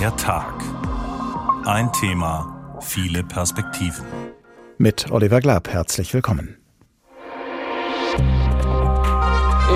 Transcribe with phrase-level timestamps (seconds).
[0.00, 0.54] Der Tag.
[1.66, 4.06] Ein Thema, viele Perspektiven.
[4.78, 6.56] Mit Oliver Glab herzlich willkommen.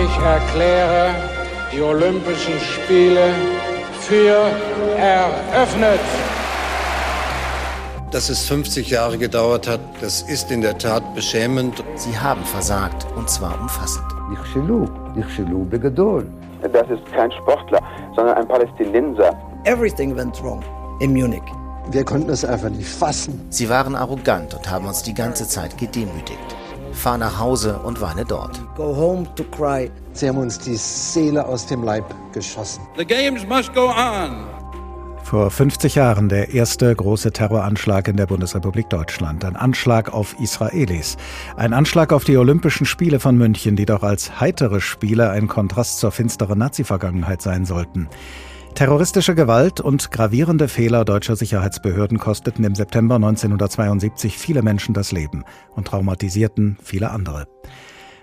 [0.02, 1.14] Ich erkläre
[1.70, 3.34] die Olympischen Spiele
[4.00, 4.50] für
[4.96, 6.00] eröffnet.
[8.10, 11.84] Dass es 50 Jahre gedauert hat, das ist in der Tat beschämend.
[11.96, 14.06] Sie haben versagt, und zwar umfassend.
[16.72, 17.82] Das ist kein Sportler,
[18.16, 19.53] sondern ein Palästinenser.
[19.66, 20.62] Everything went wrong
[21.00, 21.42] in Munich.
[21.90, 23.40] Wir konnten es einfach nicht fassen.
[23.48, 26.56] Sie waren arrogant und haben uns die ganze Zeit gedemütigt.
[26.92, 28.60] Fahr nach Hause und weine dort.
[28.76, 29.90] Go home to cry.
[30.12, 32.82] Sie haben uns die Seele aus dem Leib geschossen.
[32.98, 34.44] The games must go on.
[35.22, 39.46] Vor 50 Jahren der erste große Terroranschlag in der Bundesrepublik Deutschland.
[39.46, 41.16] Ein Anschlag auf Israelis.
[41.56, 46.00] Ein Anschlag auf die Olympischen Spiele von München, die doch als heitere Spiele ein Kontrast
[46.00, 48.10] zur finsteren Nazi-Vergangenheit sein sollten.
[48.74, 55.44] Terroristische Gewalt und gravierende Fehler deutscher Sicherheitsbehörden kosteten im September 1972 viele Menschen das Leben
[55.76, 57.46] und traumatisierten viele andere.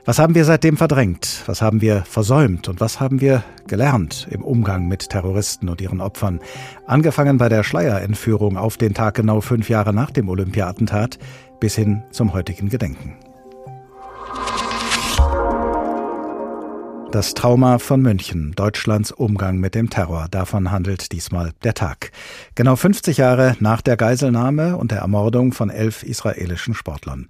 [0.03, 1.43] Was haben wir seitdem verdrängt?
[1.45, 2.67] Was haben wir versäumt?
[2.67, 6.41] Und was haben wir gelernt im Umgang mit Terroristen und ihren Opfern?
[6.85, 11.17] Angefangen bei der Schleierentführung auf den Tag genau fünf Jahre nach dem Olympia-Attentat
[11.61, 13.15] bis hin zum heutigen Gedenken.
[17.11, 22.13] Das Trauma von München, Deutschlands Umgang mit dem Terror, davon handelt diesmal der Tag.
[22.55, 27.27] Genau 50 Jahre nach der Geiselnahme und der Ermordung von elf israelischen Sportlern.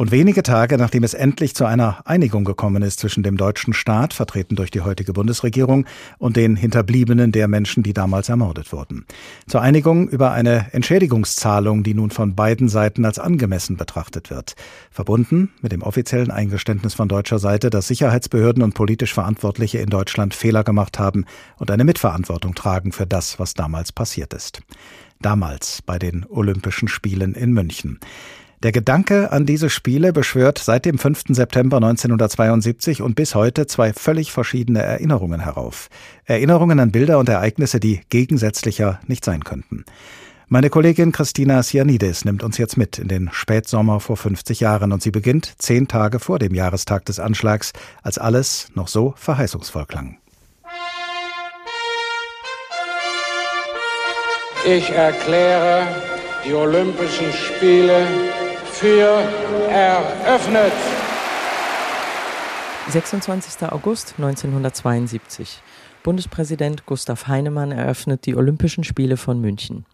[0.00, 4.14] Und wenige Tage nachdem es endlich zu einer Einigung gekommen ist zwischen dem deutschen Staat,
[4.14, 5.84] vertreten durch die heutige Bundesregierung,
[6.16, 9.04] und den Hinterbliebenen der Menschen, die damals ermordet wurden.
[9.46, 14.54] Zur Einigung über eine Entschädigungszahlung, die nun von beiden Seiten als angemessen betrachtet wird.
[14.90, 20.32] Verbunden mit dem offiziellen Eingeständnis von deutscher Seite, dass Sicherheitsbehörden und politisch Verantwortliche in Deutschland
[20.32, 21.26] Fehler gemacht haben
[21.58, 24.62] und eine Mitverantwortung tragen für das, was damals passiert ist.
[25.20, 28.00] Damals bei den Olympischen Spielen in München.
[28.62, 31.24] Der Gedanke an diese Spiele beschwört seit dem 5.
[31.30, 35.88] September 1972 und bis heute zwei völlig verschiedene Erinnerungen herauf.
[36.26, 39.86] Erinnerungen an Bilder und Ereignisse, die gegensätzlicher nicht sein könnten.
[40.48, 45.02] Meine Kollegin Christina Sianides nimmt uns jetzt mit in den Spätsommer vor 50 Jahren und
[45.02, 50.18] sie beginnt zehn Tage vor dem Jahrestag des Anschlags, als alles noch so verheißungsvoll klang.
[54.66, 55.86] Ich erkläre
[56.44, 58.06] die Olympischen Spiele
[58.80, 59.28] für
[59.68, 60.72] eröffnet.
[62.88, 63.70] 26.
[63.70, 65.60] August 1972.
[66.02, 69.84] Bundespräsident Gustav Heinemann eröffnet die Olympischen Spiele von München.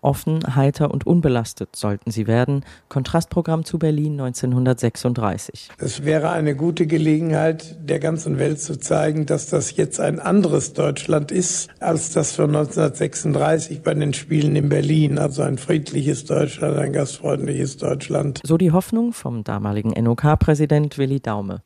[0.00, 2.64] Offen, heiter und unbelastet sollten sie werden.
[2.88, 5.68] Kontrastprogramm zu Berlin 1936.
[5.78, 10.72] Es wäre eine gute Gelegenheit, der ganzen Welt zu zeigen, dass das jetzt ein anderes
[10.72, 15.18] Deutschland ist, als das von 1936 bei den Spielen in Berlin.
[15.18, 18.40] Also ein friedliches Deutschland, ein gastfreundliches Deutschland.
[18.44, 21.62] So die Hoffnung vom damaligen NOK-Präsident Willi Daume.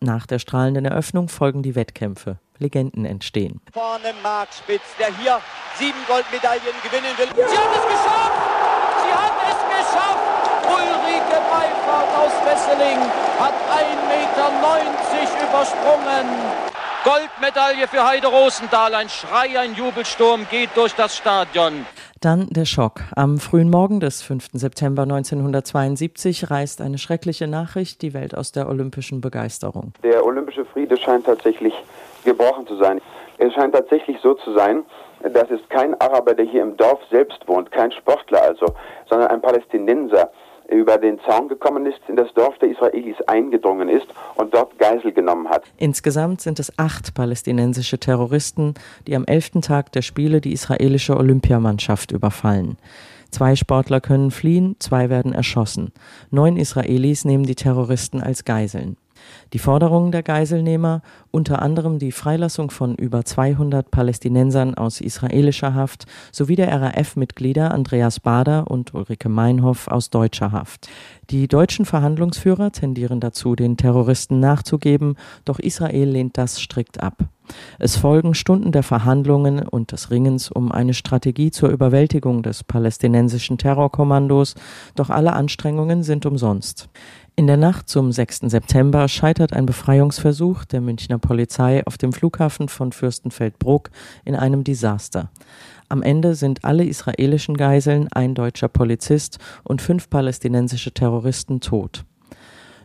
[0.00, 2.38] Nach der strahlenden Eröffnung folgen die Wettkämpfe.
[2.58, 3.60] Legenden entstehen.
[3.72, 5.40] Vorne Marc Spitz, der hier
[5.76, 7.28] sieben Goldmedaillen gewinnen will.
[7.34, 8.42] Sie hat es geschafft!
[9.04, 10.26] Sie hat es geschafft!
[10.66, 12.98] Ulrike Beifahrt aus Wesseling
[13.38, 14.26] hat 1,90 Meter
[15.48, 16.26] übersprungen.
[17.04, 18.94] Goldmedaille für Heide Rosendahl.
[18.94, 21.86] Ein Schrei, ein Jubelsturm geht durch das Stadion.
[22.20, 23.02] Dann der Schock.
[23.14, 24.48] Am frühen Morgen des 5.
[24.54, 29.92] September 1972 reißt eine schreckliche Nachricht die Welt aus der olympischen Begeisterung.
[30.02, 31.74] Der olympische Friede scheint tatsächlich
[32.26, 33.00] gebrochen zu sein.
[33.38, 34.84] Es scheint tatsächlich so zu sein,
[35.22, 38.66] dass es kein Araber, der hier im Dorf selbst wohnt, kein Sportler also,
[39.08, 40.30] sondern ein Palästinenser
[40.68, 45.12] über den Zaun gekommen ist, in das Dorf der Israelis eingedrungen ist und dort Geisel
[45.12, 45.62] genommen hat.
[45.76, 48.74] Insgesamt sind es acht palästinensische Terroristen,
[49.06, 52.78] die am elften Tag der Spiele die israelische Olympiamannschaft überfallen.
[53.30, 55.92] Zwei Sportler können fliehen, zwei werden erschossen.
[56.30, 58.96] Neun Israelis nehmen die Terroristen als Geiseln.
[59.52, 66.06] Die Forderungen der Geiselnehmer, unter anderem die Freilassung von über 200 Palästinensern aus israelischer Haft
[66.32, 70.88] sowie der RAF-Mitglieder Andreas Bader und Ulrike Meinhoff aus deutscher Haft.
[71.30, 77.28] Die deutschen Verhandlungsführer tendieren dazu, den Terroristen nachzugeben, doch Israel lehnt das strikt ab.
[77.78, 83.58] Es folgen Stunden der Verhandlungen und des Ringens um eine Strategie zur Überwältigung des palästinensischen
[83.58, 84.54] Terrorkommandos,
[84.94, 86.88] doch alle Anstrengungen sind umsonst.
[87.38, 88.38] In der Nacht zum 6.
[88.46, 93.90] September scheitert ein Befreiungsversuch der Münchner Polizei auf dem Flughafen von Fürstenfeldbruck
[94.24, 95.30] in einem Desaster.
[95.90, 102.06] Am Ende sind alle israelischen Geiseln, ein deutscher Polizist und fünf palästinensische Terroristen tot.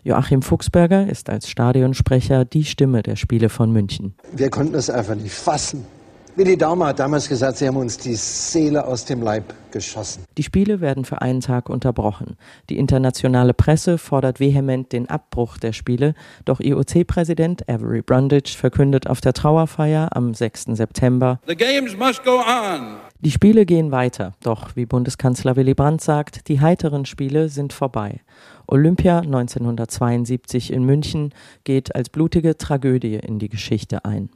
[0.04, 4.16] Joachim Fuchsberger ist als Stadionsprecher die Stimme der Spiele von München.
[4.34, 5.86] Wir konnten es einfach nicht fassen.
[6.38, 10.24] Willi Daumer hat damals gesagt, sie haben uns die Seele aus dem Leib geschossen.
[10.38, 12.38] Die Spiele werden für einen Tag unterbrochen.
[12.70, 16.14] Die internationale Presse fordert vehement den Abbruch der Spiele,
[16.46, 20.68] doch IOC-Präsident Avery Brundage verkündet auf der Trauerfeier am 6.
[20.72, 22.96] September: The games must go on.
[23.20, 28.22] Die Spiele gehen weiter, doch wie Bundeskanzler Willy Brandt sagt, die heiteren Spiele sind vorbei.
[28.68, 31.34] Olympia 1972 in München
[31.66, 34.30] geht als blutige Tragödie in die Geschichte ein.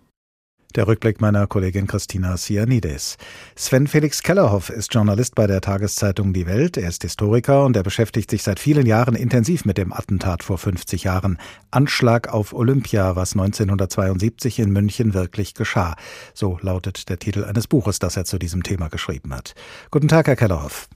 [0.75, 3.15] Der Rückblick meiner Kollegin Christina Sianides.
[3.55, 6.75] Sven Felix Kellerhoff ist Journalist bei der Tageszeitung Die Welt.
[6.75, 10.57] Er ist Historiker und er beschäftigt sich seit vielen Jahren intensiv mit dem Attentat vor
[10.57, 11.37] 50 Jahren.
[11.71, 15.95] Anschlag auf Olympia, was 1972 in München wirklich geschah.
[16.33, 19.55] So lautet der Titel eines Buches, das er zu diesem Thema geschrieben hat.
[19.91, 20.89] Guten Tag, Herr Kellerhoff.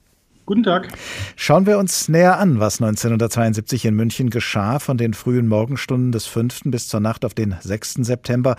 [0.49, 0.87] Guten Tag.
[1.35, 6.25] Schauen wir uns näher an, was 1972 in München geschah, von den frühen Morgenstunden des
[6.25, 6.61] 5.
[6.71, 7.99] bis zur Nacht auf den 6.
[8.01, 8.55] September.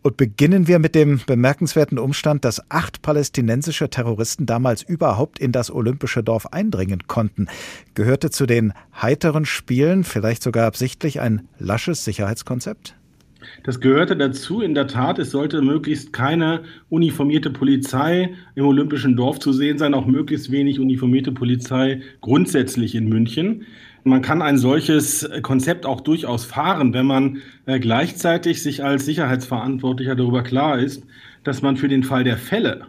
[0.00, 5.70] Und beginnen wir mit dem bemerkenswerten Umstand, dass acht palästinensische Terroristen damals überhaupt in das
[5.70, 7.48] olympische Dorf eindringen konnten.
[7.92, 12.94] Gehörte zu den heiteren Spielen, vielleicht sogar absichtlich, ein lasches Sicherheitskonzept?
[13.64, 14.60] Das gehörte dazu.
[14.60, 19.94] In der Tat, es sollte möglichst keine uniformierte Polizei im Olympischen Dorf zu sehen sein,
[19.94, 23.62] auch möglichst wenig uniformierte Polizei grundsätzlich in München.
[24.04, 30.14] Man kann ein solches Konzept auch durchaus fahren, wenn man äh, gleichzeitig sich als Sicherheitsverantwortlicher
[30.14, 31.06] darüber klar ist,
[31.42, 32.88] dass man für den Fall der Fälle,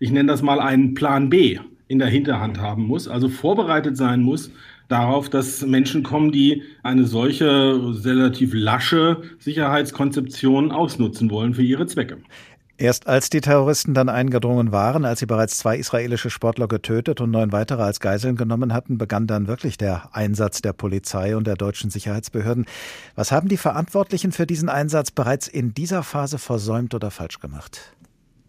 [0.00, 4.22] ich nenne das mal einen Plan B, in der Hinterhand haben muss, also vorbereitet sein
[4.22, 4.50] muss
[4.88, 12.18] darauf, dass Menschen kommen, die eine solche relativ lasche Sicherheitskonzeption ausnutzen wollen für ihre Zwecke.
[12.80, 17.32] Erst als die Terroristen dann eingedrungen waren, als sie bereits zwei israelische Sportler getötet und
[17.32, 21.56] neun weitere als Geiseln genommen hatten, begann dann wirklich der Einsatz der Polizei und der
[21.56, 22.66] deutschen Sicherheitsbehörden.
[23.16, 27.96] Was haben die Verantwortlichen für diesen Einsatz bereits in dieser Phase versäumt oder falsch gemacht?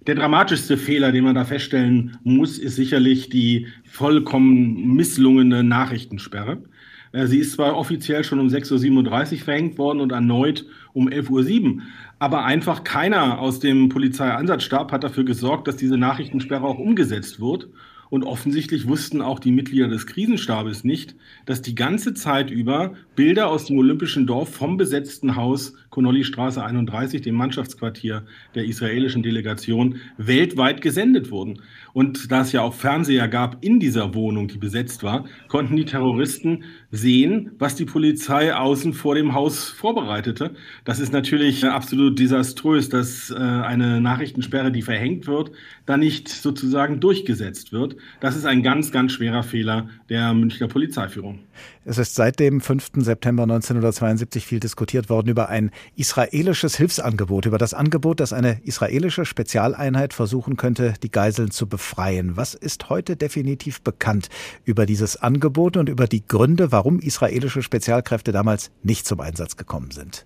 [0.07, 6.63] Der dramatischste Fehler, den man da feststellen muss, ist sicherlich die vollkommen misslungene Nachrichtensperre.
[7.11, 11.63] Äh, sie ist zwar offiziell schon um 6.37 Uhr verhängt worden und erneut um 11.07
[11.63, 11.81] Uhr,
[12.17, 17.69] aber einfach keiner aus dem Polizeieinsatzstab hat dafür gesorgt, dass diese Nachrichtensperre auch umgesetzt wird.
[18.09, 21.15] Und offensichtlich wussten auch die Mitglieder des Krisenstabes nicht,
[21.45, 26.63] dass die ganze Zeit über Bilder aus dem Olympischen Dorf vom besetzten Haus Konolly Straße
[26.63, 28.23] 31, dem Mannschaftsquartier
[28.55, 31.61] der israelischen Delegation, weltweit gesendet wurden.
[31.93, 35.85] Und da es ja auch Fernseher gab in dieser Wohnung, die besetzt war, konnten die
[35.85, 40.51] Terroristen sehen, was die Polizei außen vor dem Haus vorbereitete.
[40.85, 45.51] Das ist natürlich absolut desaströs, dass äh, eine Nachrichtensperre, die verhängt wird,
[45.85, 47.95] da nicht sozusagen durchgesetzt wird.
[48.19, 51.39] Das ist ein ganz, ganz schwerer Fehler der Münchner Polizeiführung.
[51.85, 52.91] Es ist seit dem 5.
[52.97, 59.25] September 1972 viel diskutiert worden über ein israelisches Hilfsangebot, über das Angebot, dass eine israelische
[59.25, 62.37] Spezialeinheit versuchen könnte, die Geiseln zu befreien.
[62.37, 64.29] Was ist heute definitiv bekannt
[64.65, 69.91] über dieses Angebot und über die Gründe, warum israelische Spezialkräfte damals nicht zum Einsatz gekommen
[69.91, 70.25] sind?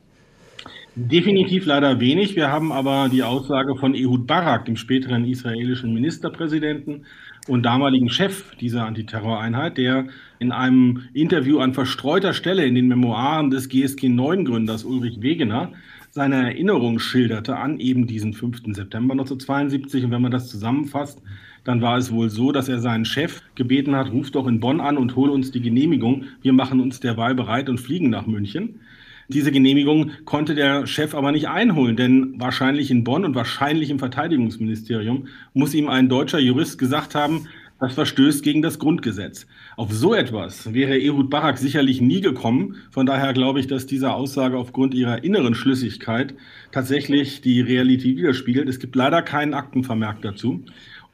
[0.96, 2.36] Definitiv leider wenig.
[2.36, 7.06] Wir haben aber die Aussage von Ehud Barak, dem späteren israelischen Ministerpräsidenten
[7.48, 10.08] und damaligen Chef dieser Antiterroreinheit, der
[10.40, 15.74] in einem Interview an verstreuter Stelle in den Memoiren des GSG 9 Gründers Ulrich Wegener
[16.14, 18.76] seine Erinnerung schilderte an eben diesen 5.
[18.76, 20.06] September 1972.
[20.06, 21.20] Und wenn man das zusammenfasst,
[21.64, 24.80] dann war es wohl so, dass er seinen Chef gebeten hat, ruf doch in Bonn
[24.80, 26.26] an und hol uns die Genehmigung.
[26.44, 28.82] Wir machen uns derweil bereit und fliegen nach München.
[29.30, 34.00] Diese Genehmigung konnte der Chef aber nicht einholen, denn wahrscheinlich in Bonn und wahrscheinlich im
[34.00, 37.48] Verteidigungsministerium muss ihm ein deutscher Jurist gesagt haben,
[37.80, 39.46] das verstößt gegen das Grundgesetz.
[39.76, 42.78] Auf so etwas wäre Ehud Barak sicherlich nie gekommen.
[42.92, 46.34] Von daher glaube ich, dass diese Aussage aufgrund ihrer inneren Schlüssigkeit
[46.72, 48.70] tatsächlich die Realität widerspiegelt.
[48.70, 50.64] Es gibt leider keinen Aktenvermerk dazu.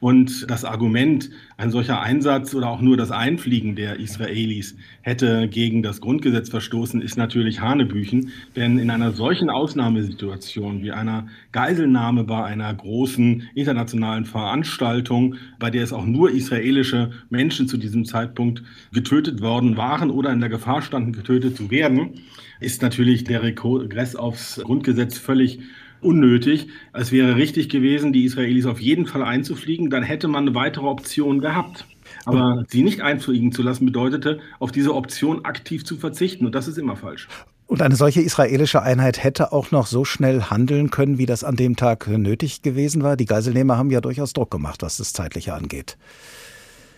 [0.00, 1.28] Und das Argument,
[1.58, 7.02] ein solcher Einsatz oder auch nur das Einfliegen der Israelis hätte gegen das Grundgesetz verstoßen,
[7.02, 8.32] ist natürlich Hanebüchen.
[8.56, 15.84] Denn in einer solchen Ausnahmesituation wie einer Geiselnahme bei einer großen internationalen Veranstaltung, bei der
[15.84, 18.62] es auch nur israelische Menschen zu diesem Zeitpunkt
[18.94, 22.20] getötet worden waren oder in der Gefahr standen, getötet zu werden,
[22.58, 25.60] ist natürlich der Regress aufs Grundgesetz völlig
[26.00, 26.68] unnötig.
[26.92, 29.90] Es wäre richtig gewesen, die Israelis auf jeden Fall einzufliegen.
[29.90, 31.84] Dann hätte man eine weitere Option gehabt.
[32.26, 36.46] Aber sie nicht einfliegen zu lassen, bedeutete, auf diese Option aktiv zu verzichten.
[36.46, 37.28] Und das ist immer falsch.
[37.66, 41.54] Und eine solche israelische Einheit hätte auch noch so schnell handeln können, wie das an
[41.54, 43.16] dem Tag nötig gewesen war.
[43.16, 45.96] Die Geiselnehmer haben ja durchaus Druck gemacht, was das Zeitliche angeht.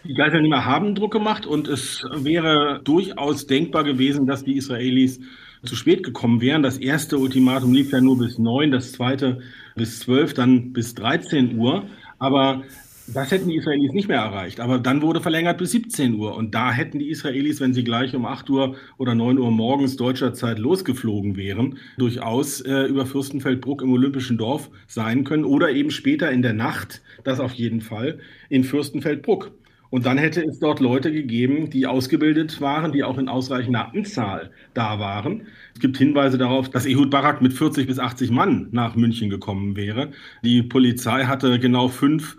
[0.04, 5.21] Die Geiselnehmer haben Druck gemacht und es wäre durchaus denkbar gewesen, dass die Israelis
[5.64, 6.62] zu spät gekommen wären.
[6.62, 9.40] Das erste Ultimatum lief ja nur bis neun, das zweite
[9.76, 11.87] bis zwölf, dann bis 13 Uhr.
[12.19, 12.62] Aber
[13.07, 14.61] das hätten die Israelis nicht mehr erreicht.
[14.61, 16.37] Aber dann wurde verlängert bis 17 Uhr.
[16.37, 19.97] Und da hätten die Israelis, wenn sie gleich um 8 Uhr oder 9 Uhr morgens
[19.97, 25.45] deutscher Zeit losgeflogen wären, durchaus äh, über Fürstenfeldbruck im Olympischen Dorf sein können.
[25.45, 29.52] Oder eben später in der Nacht, das auf jeden Fall, in Fürstenfeldbruck.
[29.93, 34.51] Und dann hätte es dort Leute gegeben, die ausgebildet waren, die auch in ausreichender Anzahl
[34.73, 35.43] da waren.
[35.75, 39.77] Es gibt Hinweise darauf, dass Ehud Barak mit 40 bis 80 Mann nach München gekommen
[39.77, 40.13] wäre.
[40.43, 42.39] Die Polizei hatte genau fünf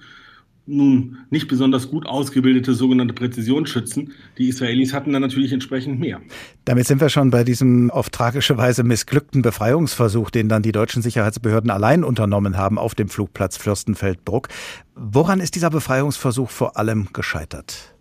[0.65, 4.13] nun nicht besonders gut ausgebildete sogenannte Präzisionsschützen.
[4.37, 6.21] Die Israelis hatten dann natürlich entsprechend mehr.
[6.65, 11.01] Damit sind wir schon bei diesem auf tragische Weise missglückten Befreiungsversuch, den dann die deutschen
[11.01, 14.47] Sicherheitsbehörden allein unternommen haben auf dem Flugplatz Fürstenfeldbruck.
[14.95, 17.92] Woran ist dieser Befreiungsversuch vor allem gescheitert?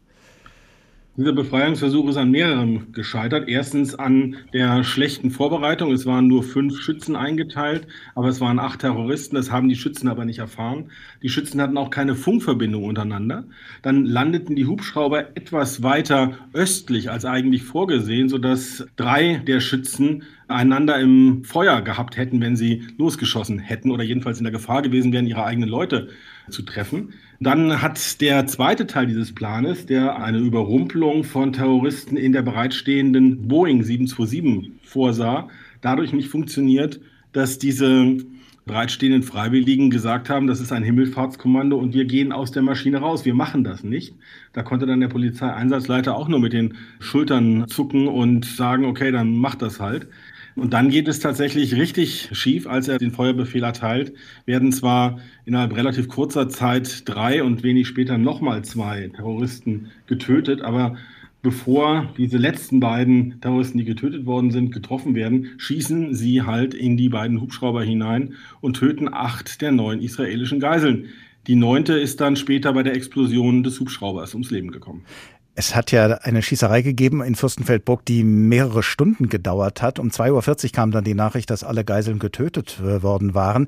[1.14, 3.46] Dieser Befreiungsversuch ist an mehreren gescheitert.
[3.46, 5.92] Erstens an der schlechten Vorbereitung.
[5.92, 9.36] Es waren nur fünf Schützen eingeteilt, aber es waren acht Terroristen.
[9.36, 10.90] Das haben die Schützen aber nicht erfahren.
[11.22, 13.44] Die Schützen hatten auch keine Funkverbindung untereinander.
[13.82, 20.98] Dann landeten die Hubschrauber etwas weiter östlich als eigentlich vorgesehen, sodass drei der Schützen einander
[20.98, 25.26] im Feuer gehabt hätten, wenn sie losgeschossen hätten oder jedenfalls in der Gefahr gewesen wären,
[25.26, 26.08] ihre eigenen Leute
[26.48, 27.12] zu treffen.
[27.42, 33.48] Dann hat der zweite Teil dieses Planes, der eine Überrumpelung von Terroristen in der bereitstehenden
[33.48, 35.48] Boeing 727 vorsah,
[35.80, 37.00] dadurch nicht funktioniert,
[37.32, 38.18] dass diese
[38.64, 43.24] bereitstehenden Freiwilligen gesagt haben, das ist ein Himmelfahrtskommando und wir gehen aus der Maschine raus.
[43.24, 44.14] Wir machen das nicht.
[44.52, 49.36] Da konnte dann der Polizeieinsatzleiter auch nur mit den Schultern zucken und sagen, okay, dann
[49.36, 50.06] macht das halt.
[50.54, 54.12] Und dann geht es tatsächlich richtig schief, als er den Feuerbefehl erteilt,
[54.44, 60.96] werden zwar innerhalb relativ kurzer Zeit drei und wenig später nochmal zwei Terroristen getötet, aber
[61.40, 66.96] bevor diese letzten beiden Terroristen, die getötet worden sind, getroffen werden, schießen sie halt in
[66.96, 71.06] die beiden Hubschrauber hinein und töten acht der neun israelischen Geiseln.
[71.48, 75.04] Die neunte ist dann später bei der Explosion des Hubschraubers ums Leben gekommen.
[75.54, 79.98] Es hat ja eine Schießerei gegeben in Fürstenfeldburg, die mehrere Stunden gedauert hat.
[79.98, 83.66] Um 2.40 Uhr kam dann die Nachricht, dass alle Geiseln getötet äh, worden waren.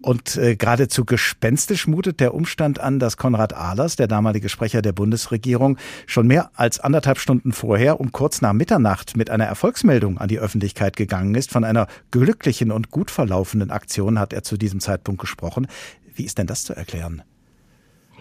[0.00, 4.92] Und äh, geradezu gespenstisch mutet der Umstand an, dass Konrad Ahlers, der damalige Sprecher der
[4.92, 5.76] Bundesregierung,
[6.06, 10.38] schon mehr als anderthalb Stunden vorher um kurz nach Mitternacht mit einer Erfolgsmeldung an die
[10.38, 11.50] Öffentlichkeit gegangen ist.
[11.50, 15.66] Von einer glücklichen und gut verlaufenden Aktion hat er zu diesem Zeitpunkt gesprochen.
[16.14, 17.22] Wie ist denn das zu erklären?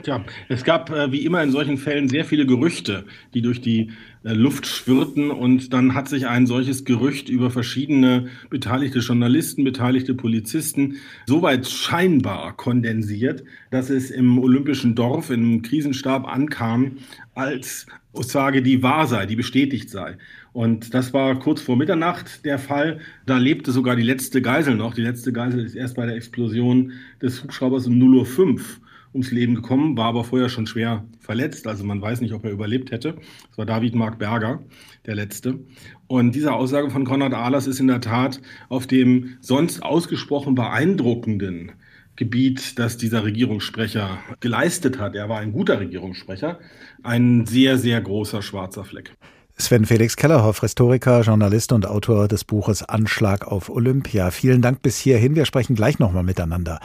[0.04, 3.92] Tja, es gab äh, wie immer in solchen Fällen sehr viele Gerüchte, die durch die
[4.24, 10.14] äh, Luft schwirrten und dann hat sich ein solches Gerücht über verschiedene beteiligte Journalisten, beteiligte
[10.14, 10.98] Polizisten
[11.28, 16.98] soweit scheinbar kondensiert, dass es im Olympischen Dorf, im Krisenstab ankam,
[17.34, 20.18] als Aussage, die wahr sei, die bestätigt sei.
[20.52, 23.00] Und das war kurz vor Mitternacht der Fall.
[23.26, 24.94] Da lebte sogar die letzte Geisel noch.
[24.94, 28.80] Die letzte Geisel ist erst bei der Explosion des Hubschraubers um 0 Uhr 5
[29.16, 31.66] ums Leben gekommen, war aber vorher schon schwer verletzt.
[31.66, 33.16] Also man weiß nicht, ob er überlebt hätte.
[33.50, 34.62] Das war David Mark Berger,
[35.06, 35.60] der Letzte.
[36.08, 41.72] Und diese Aussage von Konrad Ahlers ist in der Tat auf dem sonst ausgesprochen beeindruckenden
[42.18, 46.60] Gebiet, das dieser Regierungssprecher geleistet hat, er war ein guter Regierungssprecher,
[47.04, 49.16] ein sehr, sehr großer schwarzer Fleck.
[49.58, 54.32] Sven Felix Kellerhoff, Historiker, Journalist und Autor des Buches Anschlag auf Olympia.
[54.32, 55.36] Vielen Dank bis hierhin.
[55.36, 56.82] Wir sprechen gleich nochmal miteinander.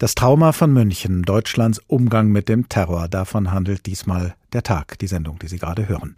[0.00, 5.08] Das Trauma von München, Deutschlands Umgang mit dem Terror, davon handelt diesmal der Tag, die
[5.08, 6.14] Sendung, die Sie gerade hören.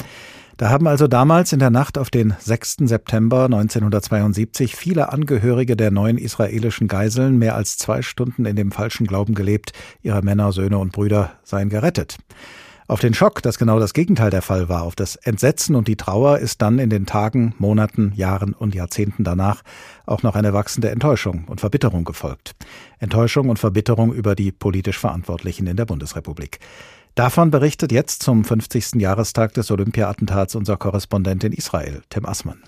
[0.59, 2.77] Da haben also damals in der Nacht auf den 6.
[2.81, 9.07] September 1972 viele Angehörige der neuen israelischen Geiseln mehr als zwei Stunden in dem falschen
[9.07, 9.73] Glauben gelebt,
[10.03, 12.19] ihre Männer, Söhne und Brüder seien gerettet.
[12.91, 15.95] Auf den Schock, dass genau das Gegenteil der Fall war, auf das Entsetzen und die
[15.95, 19.63] Trauer ist dann in den Tagen, Monaten, Jahren und Jahrzehnten danach
[20.07, 22.57] auch noch eine wachsende Enttäuschung und Verbitterung gefolgt.
[22.99, 26.59] Enttäuschung und Verbitterung über die politisch Verantwortlichen in der Bundesrepublik.
[27.15, 28.97] Davon berichtet jetzt zum 50.
[28.97, 32.61] Jahrestag des Olympia-Attentats unser Korrespondent in Israel, Tim Assmann.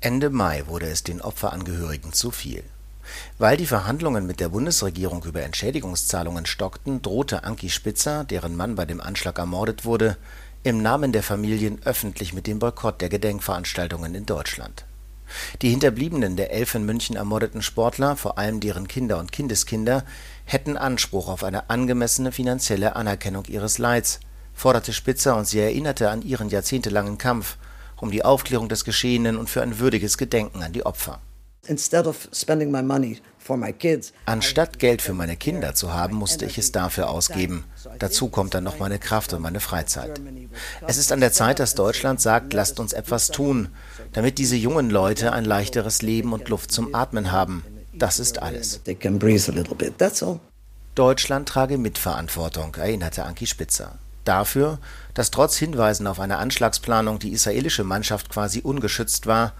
[0.00, 2.64] Ende Mai wurde es den Opferangehörigen zu viel.
[3.38, 8.84] Weil die Verhandlungen mit der Bundesregierung über Entschädigungszahlungen stockten, drohte Anki Spitzer, deren Mann bei
[8.84, 10.16] dem Anschlag ermordet wurde,
[10.62, 14.86] im Namen der Familien öffentlich mit dem Boykott der Gedenkveranstaltungen in Deutschland.
[15.62, 20.04] Die Hinterbliebenen der elf in München ermordeten Sportler, vor allem deren Kinder und Kindeskinder,
[20.44, 24.20] hätten Anspruch auf eine angemessene finanzielle Anerkennung ihres Leids,
[24.54, 27.56] forderte Spitzer und sie erinnerte an ihren jahrzehntelangen Kampf
[28.00, 31.20] um die Aufklärung des Geschehenen und für ein würdiges Gedenken an die Opfer
[31.66, 33.20] Instead of spending my money
[34.24, 37.64] Anstatt Geld für meine Kinder zu haben, musste ich es dafür ausgeben.
[37.98, 40.20] Dazu kommt dann noch meine Kraft und meine Freizeit.
[40.86, 43.68] Es ist an der Zeit, dass Deutschland sagt, lasst uns etwas tun,
[44.12, 47.64] damit diese jungen Leute ein leichteres Leben und Luft zum Atmen haben.
[47.92, 48.80] Das ist alles.
[50.94, 53.98] Deutschland trage Mitverantwortung, erinnerte Anki Spitzer.
[54.24, 54.78] Dafür,
[55.12, 59.52] dass trotz Hinweisen auf eine Anschlagsplanung die israelische Mannschaft quasi ungeschützt war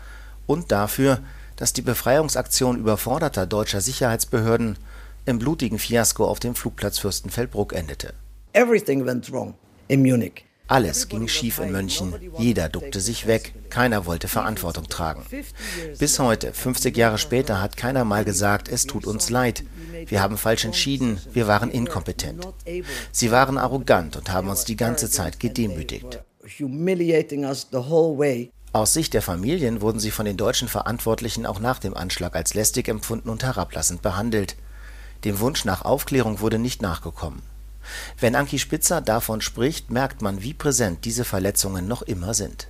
[0.47, 1.21] und dafür,
[1.57, 4.79] dass die Befreiungsaktion überforderter deutscher Sicherheitsbehörden
[5.27, 8.15] im blutigen Fiasko auf dem Flugplatz Fürstenfeldbruck endete.
[10.67, 15.23] Alles ging schief in München, jeder duckte sich weg, keiner wollte Verantwortung tragen.
[15.99, 19.63] Bis heute, 50 Jahre später, hat keiner mal gesagt, es tut uns leid,
[20.07, 22.49] wir haben falsch entschieden, wir waren inkompetent.
[23.13, 26.21] Sie waren arrogant und haben uns die ganze Zeit gedemütigt.
[28.75, 32.55] Aus Sicht der Familien wurden sie von den deutschen Verantwortlichen auch nach dem Anschlag als
[32.55, 34.57] lästig empfunden und herablassend behandelt.
[35.23, 37.43] Dem Wunsch nach Aufklärung wurde nicht nachgekommen.
[38.19, 42.67] Wenn Anki Spitzer davon spricht, merkt man, wie präsent diese Verletzungen noch immer sind.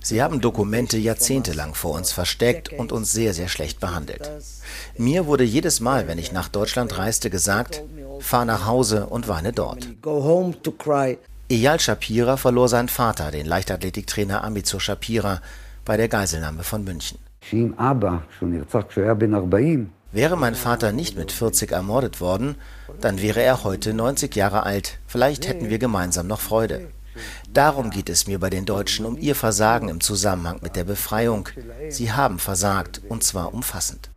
[0.00, 4.30] Sie haben Dokumente jahrzehntelang vor uns versteckt und uns sehr, sehr schlecht behandelt.
[4.96, 7.82] Mir wurde jedes Mal, wenn ich nach Deutschland reiste, gesagt,
[8.20, 9.86] fahr nach Hause und weine dort.
[11.50, 15.40] Eyal Shapira verlor seinen Vater, den Leichtathletiktrainer Amizur Shapira,
[15.86, 17.18] bei der Geiselnahme von München.
[20.12, 22.56] Wäre mein Vater nicht mit 40 ermordet worden,
[23.00, 24.98] dann wäre er heute 90 Jahre alt.
[25.06, 26.88] Vielleicht hätten wir gemeinsam noch Freude.
[27.50, 31.48] Darum geht es mir bei den Deutschen um ihr Versagen im Zusammenhang mit der Befreiung.
[31.88, 34.10] Sie haben versagt, und zwar umfassend.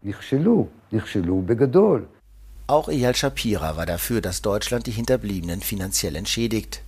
[2.67, 6.83] Auch Eyal Shapira war dafür, dass Deutschland die Hinterbliebenen finanziell entschädigt.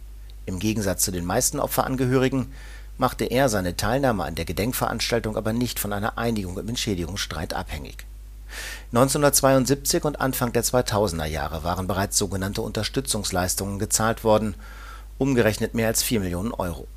[0.46, 2.52] Im Gegensatz zu den meisten Opferangehörigen
[2.98, 8.06] machte er seine Teilnahme an der Gedenkveranstaltung aber nicht von einer Einigung im Entschädigungsstreit abhängig.
[8.92, 14.56] 1972 und Anfang der 2000er Jahre waren bereits sogenannte Unterstützungsleistungen gezahlt worden,
[15.18, 16.88] umgerechnet mehr als 4 Millionen Euro.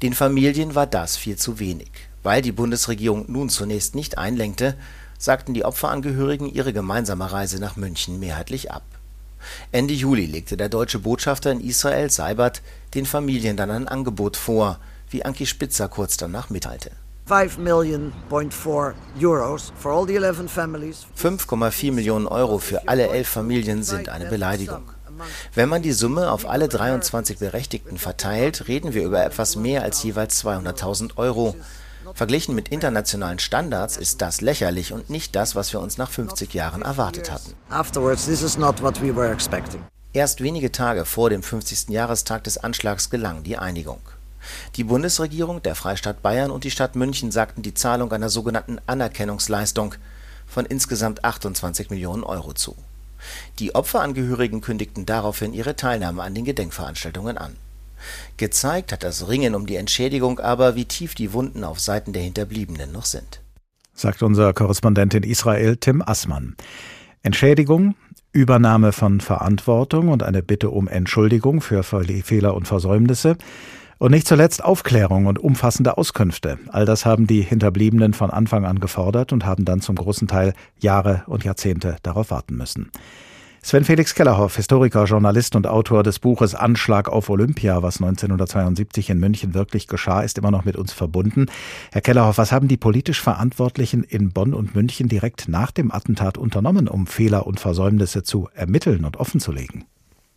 [0.00, 1.90] Den Familien war das viel zu wenig.
[2.22, 4.76] Weil die Bundesregierung nun zunächst nicht einlenkte,
[5.18, 8.82] sagten die Opferangehörigen ihre gemeinsame Reise nach München mehrheitlich ab
[9.72, 12.62] Ende Juli legte der deutsche Botschafter in Israel, Seibert,
[12.94, 14.78] den Familien dann ein Angebot vor,
[15.10, 16.90] wie Anki Spitzer kurz danach mitteilte.
[21.16, 24.90] 5,4 Millionen Euro für alle elf Familien sind eine Beleidigung.
[25.54, 30.02] Wenn man die Summe auf alle 23 Berechtigten verteilt, reden wir über etwas mehr als
[30.02, 31.54] jeweils 200.000 Euro.
[32.14, 36.52] Verglichen mit internationalen Standards ist das lächerlich und nicht das, was wir uns nach 50
[36.54, 37.54] Jahren erwartet hatten.
[40.12, 41.90] Erst wenige Tage vor dem 50.
[41.90, 44.00] Jahrestag des Anschlags gelang die Einigung.
[44.76, 49.94] Die Bundesregierung, der Freistaat Bayern und die Stadt München sagten die Zahlung einer sogenannten Anerkennungsleistung
[50.46, 52.74] von insgesamt 28 Millionen Euro zu.
[53.58, 57.56] Die Opferangehörigen kündigten daraufhin ihre Teilnahme an den Gedenkveranstaltungen an.
[58.36, 62.22] Gezeigt hat das Ringen um die Entschädigung aber, wie tief die Wunden auf Seiten der
[62.22, 63.40] Hinterbliebenen noch sind.
[63.94, 66.56] Sagt unser Korrespondent in Israel Tim Assmann.
[67.22, 67.96] Entschädigung,
[68.32, 73.36] Übernahme von Verantwortung und eine Bitte um Entschuldigung für Fehler und Versäumnisse.
[73.98, 76.60] Und nicht zuletzt Aufklärung und umfassende Auskünfte.
[76.68, 80.54] All das haben die Hinterbliebenen von Anfang an gefordert und haben dann zum großen Teil
[80.78, 82.92] Jahre und Jahrzehnte darauf warten müssen.
[83.68, 89.20] Sven Felix Kellerhoff, Historiker, Journalist und Autor des Buches Anschlag auf Olympia, was 1972 in
[89.20, 91.50] München wirklich geschah, ist immer noch mit uns verbunden.
[91.92, 96.38] Herr Kellerhoff, was haben die politisch Verantwortlichen in Bonn und München direkt nach dem Attentat
[96.38, 99.84] unternommen, um Fehler und Versäumnisse zu ermitteln und offenzulegen?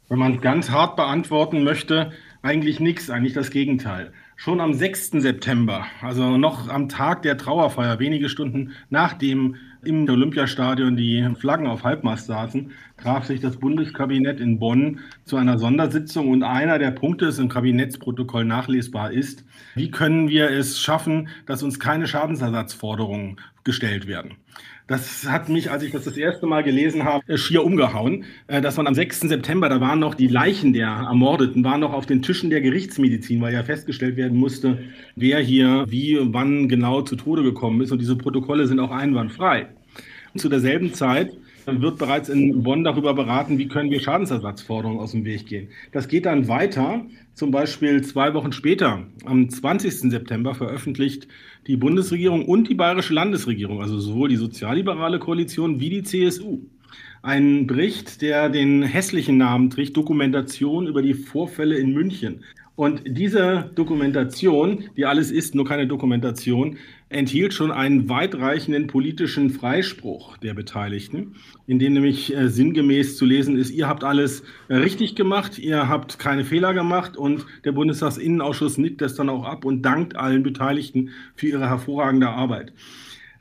[0.10, 4.12] Wenn man ganz hart beantworten möchte, eigentlich nichts, eigentlich das Gegenteil.
[4.36, 5.12] Schon am 6.
[5.12, 11.84] September, also noch am Tag der Trauerfeier, wenige Stunden nachdem im Olympiastadion die Flaggen auf
[11.84, 17.26] Halbmast saßen, traf sich das Bundeskabinett in Bonn zu einer Sondersitzung und einer der Punkte
[17.26, 19.44] ist im Kabinettsprotokoll nachlesbar ist,
[19.76, 24.36] wie können wir es schaffen, dass uns keine Schadensersatzforderungen gestellt werden.
[24.88, 28.26] Das hat mich, als ich das das erste Mal gelesen habe, schier umgehauen.
[28.48, 29.22] Äh, dass man am 6.
[29.22, 33.40] September, da waren noch die Leichen der Ermordeten, waren noch auf den Tischen der Gerichtsmedizin,
[33.40, 34.80] weil ja festgestellt werden musste,
[35.16, 37.92] wer hier wie, wann genau zu Tode gekommen ist.
[37.94, 39.68] Und diese Protokolle sind auch einwandfrei.
[40.36, 41.32] Zu derselben Zeit
[41.66, 45.70] wird bereits in Bonn darüber beraten, wie können wir Schadensersatzforderungen aus dem Weg gehen.
[45.92, 47.06] Das geht dann weiter.
[47.34, 50.12] Zum Beispiel zwei Wochen später, am 20.
[50.12, 51.28] September, veröffentlicht
[51.68, 56.60] die Bundesregierung und die bayerische Landesregierung, also sowohl die sozialliberale Koalition wie die CSU,
[57.22, 62.44] einen Bericht, der den hässlichen Namen trägt, Dokumentation über die Vorfälle in München.
[62.76, 66.78] Und diese Dokumentation, die alles ist, nur keine Dokumentation,
[67.10, 71.36] enthielt schon einen weitreichenden politischen Freispruch der Beteiligten,
[71.68, 75.90] in dem nämlich äh, sinngemäß zu lesen ist, ihr habt alles äh, richtig gemacht, ihr
[75.90, 80.42] habt keine Fehler gemacht und der Bundestagsinnenausschuss nickt das dann auch ab und dankt allen
[80.42, 82.72] Beteiligten für ihre hervorragende Arbeit.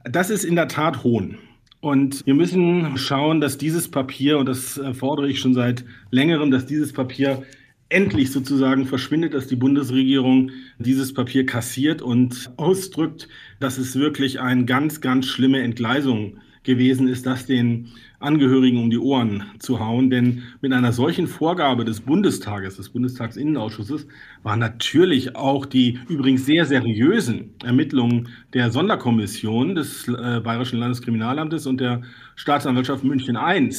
[0.04, 1.38] Das ist in der Tat Hohn.
[1.80, 6.50] Und wir müssen schauen, dass dieses Papier, und das äh, fordere ich schon seit längerem,
[6.50, 7.42] dass dieses Papier
[7.90, 14.64] endlich sozusagen verschwindet, dass die Bundesregierung dieses Papier kassiert und ausdrückt, dass es wirklich eine
[14.64, 20.10] ganz, ganz schlimme Entgleisung gewesen ist, das den Angehörigen um die Ohren zu hauen.
[20.10, 24.06] Denn mit einer solchen Vorgabe des Bundestages, des Bundestagsinnenausschusses,
[24.42, 31.80] waren natürlich auch die übrigens sehr seriösen Ermittlungen der Sonderkommission des äh, Bayerischen Landeskriminalamtes und
[31.80, 32.02] der
[32.36, 33.70] Staatsanwaltschaft München I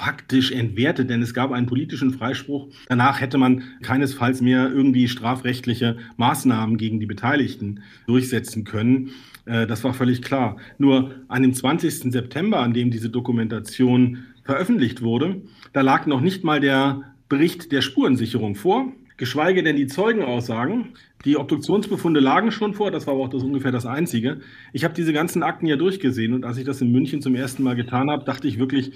[0.00, 2.68] faktisch entwertet, denn es gab einen politischen Freispruch.
[2.88, 9.10] Danach hätte man keinesfalls mehr irgendwie strafrechtliche Maßnahmen gegen die Beteiligten durchsetzen können.
[9.44, 10.56] Äh, das war völlig klar.
[10.78, 12.12] Nur an dem 20.
[12.12, 15.42] September, an dem diese Dokumentation veröffentlicht wurde,
[15.74, 20.94] da lag noch nicht mal der Bericht der Spurensicherung vor, geschweige denn die Zeugenaussagen.
[21.26, 24.40] Die Obduktionsbefunde lagen schon vor, das war aber auch das ungefähr das Einzige.
[24.72, 27.62] Ich habe diese ganzen Akten ja durchgesehen und als ich das in München zum ersten
[27.62, 28.92] Mal getan habe, dachte ich wirklich,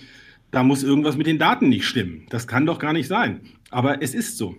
[0.55, 2.27] da muss irgendwas mit den Daten nicht stimmen.
[2.31, 3.41] Das kann doch gar nicht sein.
[3.71, 4.55] Aber es ist so.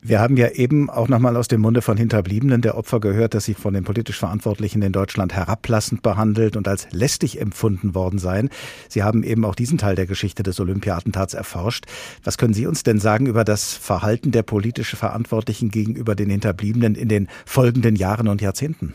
[0.00, 3.44] Wir haben ja eben auch nochmal aus dem Munde von Hinterbliebenen der Opfer gehört, dass
[3.44, 8.48] sie von den politisch Verantwortlichen in Deutschland herablassend behandelt und als lästig empfunden worden seien.
[8.88, 11.84] Sie haben eben auch diesen Teil der Geschichte des Olympia-Attentats erforscht.
[12.24, 16.94] Was können Sie uns denn sagen über das Verhalten der politisch Verantwortlichen gegenüber den Hinterbliebenen
[16.94, 18.94] in den folgenden Jahren und Jahrzehnten?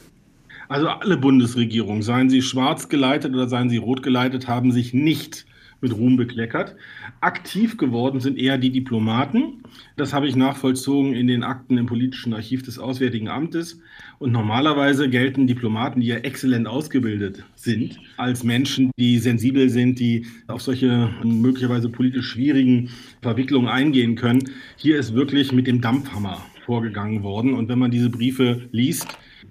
[0.67, 5.45] Also alle Bundesregierungen, seien sie schwarz geleitet oder seien sie rot geleitet, haben sich nicht
[5.83, 6.75] mit Ruhm bekleckert.
[7.21, 9.61] Aktiv geworden sind eher die Diplomaten.
[9.95, 13.79] Das habe ich nachvollzogen in den Akten im politischen Archiv des Auswärtigen Amtes.
[14.17, 20.25] Und normalerweise gelten Diplomaten, die ja exzellent ausgebildet sind, als Menschen, die sensibel sind, die
[20.47, 22.89] auf solche möglicherweise politisch schwierigen
[23.21, 24.49] Verwicklungen eingehen können.
[24.77, 27.53] Hier ist wirklich mit dem Dampfhammer vorgegangen worden.
[27.53, 29.07] Und wenn man diese Briefe liest,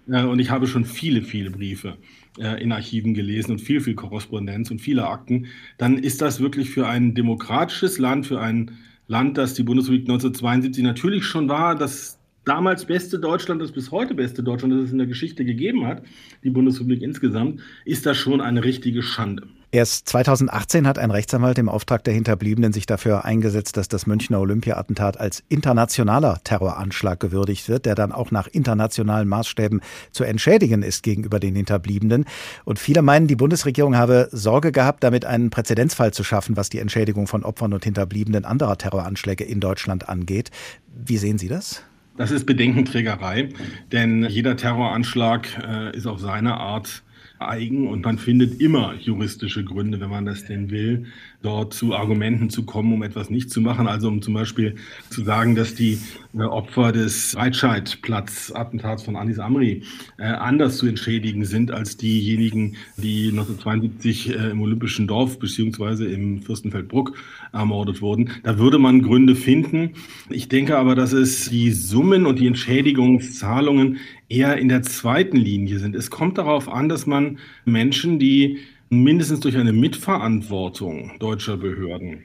[0.09, 1.99] äh, und ich habe schon viele, viele Briefe
[2.39, 5.47] äh, in Archiven gelesen und viel, viel Korrespondenz und viele Akten,
[5.79, 8.73] dann ist das wirklich für ein demokratisches Land, für ein
[9.09, 14.15] Land, das die Bundesrepublik 1972 natürlich schon war, das damals beste Deutschland, das bis heute
[14.15, 16.03] beste Deutschland, das es in der Geschichte gegeben hat,
[16.43, 19.47] die Bundesrepublik insgesamt, ist das schon eine richtige Schande.
[19.75, 24.39] Erst 2018 hat ein Rechtsanwalt im Auftrag der Hinterbliebenen sich dafür eingesetzt, dass das Münchner
[24.39, 29.81] Olympia-Attentat als internationaler Terroranschlag gewürdigt wird, der dann auch nach internationalen Maßstäben
[30.11, 32.27] zu entschädigen ist gegenüber den Hinterbliebenen.
[32.67, 36.79] Und viele meinen, die Bundesregierung habe Sorge gehabt, damit einen Präzedenzfall zu schaffen, was die
[36.79, 40.51] Entschädigung von Opfern und Hinterbliebenen anderer Terroranschläge in Deutschland angeht.
[40.95, 41.83] Wie sehen Sie das?
[42.19, 43.49] Das ist Bedenkenträgerei,
[43.91, 47.03] denn jeder Terroranschlag äh, ist auf seine Art
[47.49, 51.07] eigen und man findet immer juristische Gründe, wenn man das denn will,
[51.43, 53.87] dort zu Argumenten zu kommen, um etwas nicht zu machen.
[53.87, 54.77] Also um zum Beispiel
[55.11, 55.99] zu sagen, dass die
[56.35, 59.83] äh, Opfer des Breitscheidplatz-Attentats von Anis Amri
[60.19, 66.43] äh, anders zu entschädigen sind als diejenigen, die 1972 äh, im Olympischen Dorf beziehungsweise im
[66.43, 67.13] Fürstenfeldbruck
[67.53, 68.31] ermordet wurden.
[68.45, 69.91] Da würde man Gründe finden.
[70.31, 75.79] Ich denke aber, dass es die Summen und die Entschädigungszahlungen eher in der zweiten Linie
[75.79, 75.95] sind.
[75.95, 78.59] Es kommt darauf an, dass man Menschen, die
[78.93, 82.25] mindestens durch eine Mitverantwortung deutscher Behörden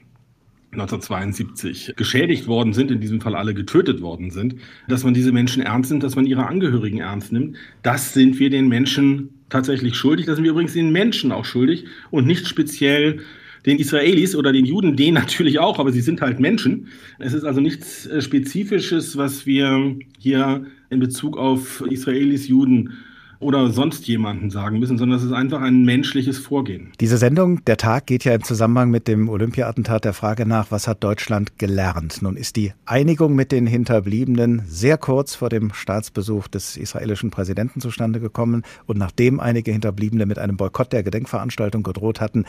[0.72, 5.62] 1972 geschädigt worden sind, in diesem Fall alle getötet worden sind, dass man diese Menschen
[5.62, 7.56] ernst nimmt, dass man ihre Angehörigen ernst nimmt.
[7.82, 10.26] Das sind wir den Menschen tatsächlich schuldig.
[10.26, 13.20] Das sind wir übrigens den Menschen auch schuldig und nicht speziell
[13.64, 16.88] den Israelis oder den Juden, denen natürlich auch, aber sie sind halt Menschen.
[17.18, 22.92] Es ist also nichts äh, Spezifisches, was wir hier in Bezug auf Israelis, Juden
[23.40, 26.92] oder sonst jemanden sagen müssen, sondern es ist einfach ein menschliches Vorgehen.
[27.00, 30.88] Diese Sendung, der Tag, geht ja im Zusammenhang mit dem Olympia-Attentat der Frage nach, was
[30.88, 32.20] hat Deutschland gelernt?
[32.20, 37.80] Nun ist die Einigung mit den Hinterbliebenen sehr kurz vor dem Staatsbesuch des israelischen Präsidenten
[37.80, 42.44] zustande gekommen und nachdem einige Hinterbliebene mit einem Boykott der Gedenkveranstaltung gedroht hatten.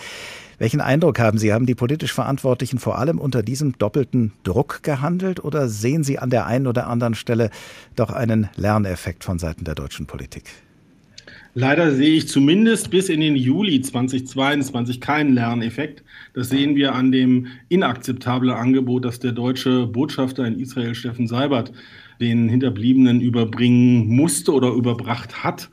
[0.58, 1.54] Welchen Eindruck haben Sie?
[1.54, 6.32] Haben die politisch Verantwortlichen vor allem unter diesem doppelten Druck gehandelt oder sehen Sie an
[6.32, 7.52] der einen oder anderen Stelle
[7.96, 10.46] doch einen Lerneffekt von Seiten der deutschen Politik?
[11.56, 16.04] Leider sehe ich zumindest bis in den Juli 2022 keinen Lerneffekt.
[16.34, 21.72] Das sehen wir an dem inakzeptablen Angebot, das der deutsche Botschafter in Israel, Steffen Seibert,
[22.22, 25.70] den Hinterbliebenen überbringen musste oder überbracht hat.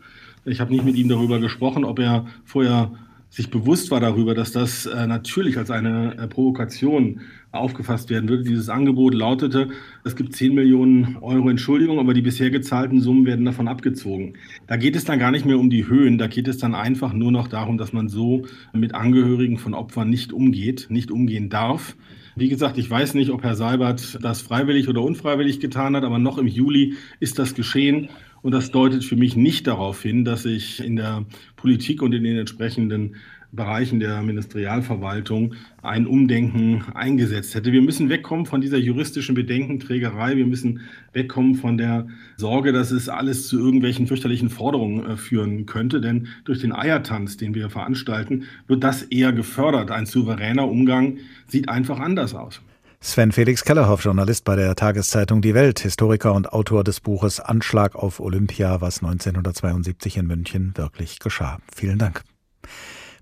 [0.47, 2.93] Ich habe nicht mit ihm darüber gesprochen, ob er vorher
[3.29, 7.21] sich bewusst war darüber, dass das äh, natürlich als eine äh, Provokation
[7.57, 8.45] aufgefasst werden würde.
[8.45, 9.69] Dieses Angebot lautete,
[10.05, 14.35] es gibt 10 Millionen Euro Entschuldigung, aber die bisher gezahlten Summen werden davon abgezogen.
[14.67, 17.13] Da geht es dann gar nicht mehr um die Höhen, da geht es dann einfach
[17.13, 21.97] nur noch darum, dass man so mit Angehörigen von Opfern nicht umgeht, nicht umgehen darf.
[22.39, 26.19] Wie gesagt, ich weiß nicht, ob Herr Seibert das freiwillig oder unfreiwillig getan hat, aber
[26.19, 28.11] noch im Juli ist das geschehen.
[28.43, 31.25] Und das deutet für mich nicht darauf hin, dass sich in der
[31.57, 33.17] Politik und in den entsprechenden
[33.57, 37.73] Bereichen der Ministerialverwaltung ein Umdenken eingesetzt hätte.
[37.73, 40.37] Wir müssen wegkommen von dieser juristischen Bedenkenträgerei.
[40.37, 40.81] Wir müssen
[41.13, 46.01] wegkommen von der Sorge, dass es alles zu irgendwelchen fürchterlichen Forderungen äh, führen könnte.
[46.01, 49.91] Denn durch den Eiertanz, den wir veranstalten, wird das eher gefördert.
[49.91, 52.61] Ein souveräner Umgang sieht einfach anders aus.
[53.01, 57.95] Sven Felix Kellerhoff, Journalist bei der Tageszeitung Die Welt, Historiker und Autor des Buches Anschlag
[57.95, 61.59] auf Olympia, was 1972 in München wirklich geschah.
[61.75, 62.23] Vielen Dank.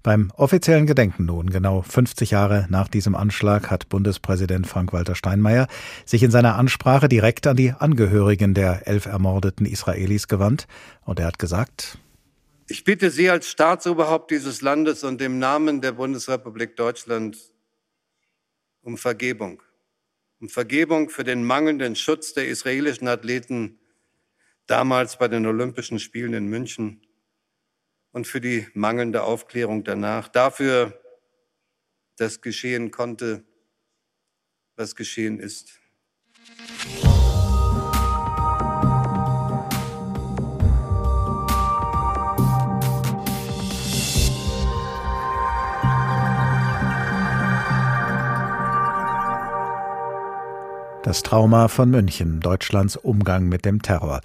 [0.05, 5.67] Beim offiziellen Gedenken nun, genau 50 Jahre nach diesem Anschlag, hat Bundespräsident Frank-Walter Steinmeier
[6.05, 10.67] sich in seiner Ansprache direkt an die Angehörigen der elf ermordeten Israelis gewandt.
[11.07, 11.97] Und er hat gesagt,
[12.69, 17.39] ich bitte Sie als Staatsoberhaupt dieses Landes und im Namen der Bundesrepublik Deutschland
[18.83, 19.63] um Vergebung.
[20.39, 23.79] Um Vergebung für den mangelnden Schutz der israelischen Athleten
[24.67, 27.01] damals bei den Olympischen Spielen in München
[28.15, 30.99] und für die mangelnde Aufklärung danach, dafür,
[32.17, 33.43] dass geschehen konnte,
[34.77, 35.81] was geschehen ist.
[51.03, 54.21] Das Trauma von München, Deutschlands Umgang mit dem Terror.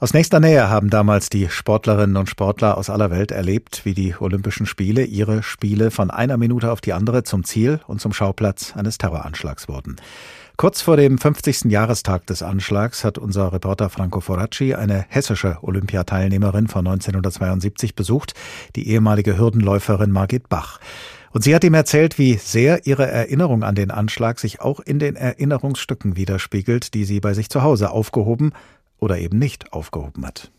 [0.00, 4.14] Aus nächster Nähe haben damals die Sportlerinnen und Sportler aus aller Welt erlebt, wie die
[4.20, 8.74] Olympischen Spiele ihre Spiele von einer Minute auf die andere zum Ziel und zum Schauplatz
[8.76, 9.96] eines Terroranschlags wurden.
[10.56, 11.64] Kurz vor dem 50.
[11.64, 18.34] Jahrestag des Anschlags hat unser Reporter Franco Foracci eine hessische Olympiateilnehmerin von 1972 besucht,
[18.76, 20.78] die ehemalige Hürdenläuferin Margit Bach.
[21.32, 25.00] Und sie hat ihm erzählt, wie sehr ihre Erinnerung an den Anschlag sich auch in
[25.00, 28.52] den Erinnerungsstücken widerspiegelt, die sie bei sich zu Hause aufgehoben
[28.98, 30.50] oder eben nicht aufgehoben hat.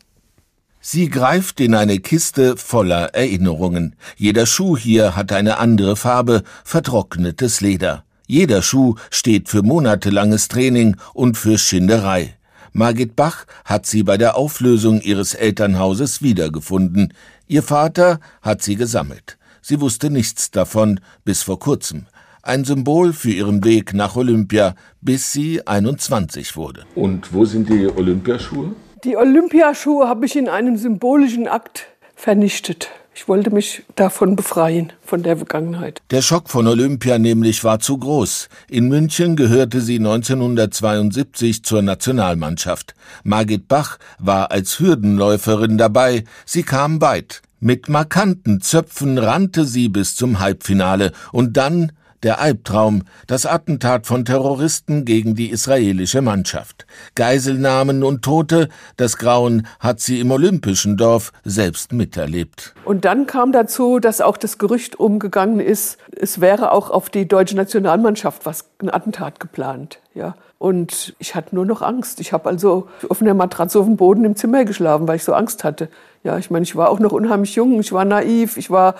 [0.82, 3.95] Sie greift in eine Kiste voller Erinnerungen.
[4.15, 8.06] Jeder Schuh hier hat eine andere Farbe, vertrocknetes Leder.
[8.28, 12.36] Jeder Schuh steht für monatelanges Training und für Schinderei.
[12.71, 17.13] Margit Bach hat sie bei der Auflösung ihres Elternhauses wiedergefunden.
[17.47, 19.38] Ihr Vater hat sie gesammelt.
[19.62, 22.06] Sie wusste nichts davon bis vor kurzem.
[22.50, 26.84] Ein Symbol für ihren Weg nach Olympia, bis sie 21 wurde.
[26.96, 28.72] Und wo sind die Olympiaschuhe?
[29.04, 31.86] Die Olympiaschuhe habe ich in einem symbolischen Akt
[32.16, 32.90] vernichtet.
[33.14, 36.02] Ich wollte mich davon befreien, von der Vergangenheit.
[36.10, 38.50] Der Schock von Olympia nämlich war zu groß.
[38.68, 42.96] In München gehörte sie 1972 zur Nationalmannschaft.
[43.24, 46.24] Margit Bach war als Hürdenläuferin dabei.
[46.46, 47.44] Sie kam weit.
[47.60, 51.92] Mit markanten Zöpfen rannte sie bis zum Halbfinale und dann
[52.24, 56.86] der Albtraum, das Attentat von Terroristen gegen die israelische Mannschaft.
[57.16, 62.74] Geiselnahmen und Tote, das Grauen hat sie im olympischen Dorf selbst miterlebt.
[62.86, 67.28] Und dann kam dazu, dass auch das Gerücht umgegangen ist, es wäre auch auf die
[67.28, 70.36] deutsche Nationalmannschaft was ein Attentat geplant, ja.
[70.60, 72.20] Und ich hatte nur noch Angst.
[72.20, 75.34] Ich habe also auf einer Matratze auf dem Boden im Zimmer geschlafen, weil ich so
[75.34, 75.88] Angst hatte.
[76.24, 78.96] Ja, ich meine, ich war auch noch unheimlich jung, ich war naiv, ich war,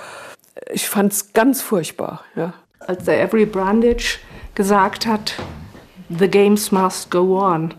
[0.72, 2.24] ich fand es ganz furchtbar.
[2.38, 2.54] Ja.
[2.80, 4.20] Als der Avery Brandage
[4.56, 5.36] gesagt hat,
[6.10, 7.74] the games must go on.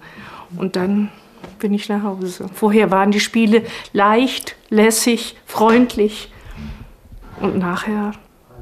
[0.57, 1.11] Und dann
[1.59, 2.47] bin ich nach Hause.
[2.53, 6.33] Vorher waren die Spiele leicht, lässig, freundlich.
[7.41, 8.13] Und nachher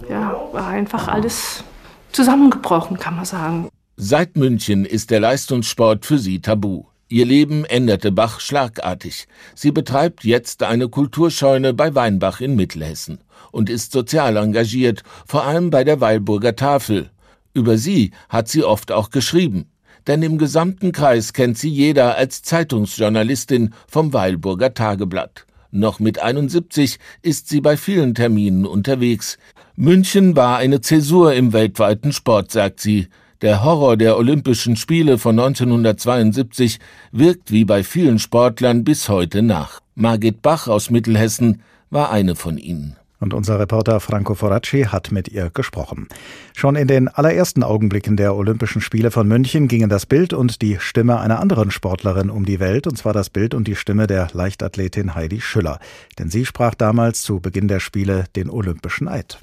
[0.09, 1.65] ja, war einfach alles
[2.13, 3.69] zusammengebrochen, kann man sagen.
[3.97, 6.85] Seit München ist der Leistungssport für sie tabu.
[7.11, 9.29] Ihr Leben änderte Bach schlagartig.
[9.55, 15.71] Sie betreibt jetzt eine Kulturscheune bei Weinbach in Mittelhessen und ist sozial engagiert, vor allem
[15.71, 17.11] bei der Weilburger Tafel.
[17.55, 19.71] Über sie hat sie oft auch geschrieben,
[20.07, 25.47] denn im gesamten Kreis kennt sie jeder als Zeitungsjournalistin vom Weilburger Tageblatt.
[25.71, 29.39] Noch mit 71 ist sie bei vielen Terminen unterwegs.
[29.77, 33.09] München war eine Zäsur im weltweiten Sport, sagt sie.
[33.41, 36.81] Der Horror der Olympischen Spiele von 1972
[37.13, 39.79] wirkt wie bei vielen Sportlern bis heute nach.
[39.95, 42.97] Margit Bach aus Mittelhessen war eine von ihnen.
[43.21, 46.09] Und unser Reporter Franco Foracci hat mit ihr gesprochen.
[46.57, 50.79] Schon in den allerersten Augenblicken der Olympischen Spiele von München gingen das Bild und die
[50.81, 54.27] Stimme einer anderen Sportlerin um die Welt, und zwar das Bild und die Stimme der
[54.33, 55.79] Leichtathletin Heidi Schüller.
[56.19, 59.39] Denn sie sprach damals zu Beginn der Spiele den Olympischen Eid.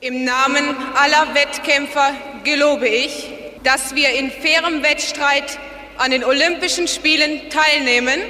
[0.00, 2.10] Im Namen aller Wettkämpfer
[2.44, 3.30] gelobe ich,
[3.64, 5.58] dass wir in fairem Wettstreit
[5.96, 8.20] an den Olympischen Spielen teilnehmen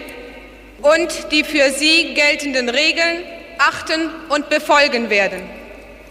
[0.81, 3.25] und die für sie geltenden Regeln
[3.59, 5.43] achten und befolgen werden.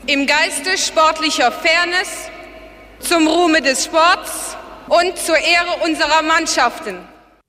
[0.05, 2.29] Im Geiste sportlicher Fairness,
[2.99, 4.57] zum Ruhme des Sports
[4.87, 6.97] und zur Ehre unserer Mannschaften.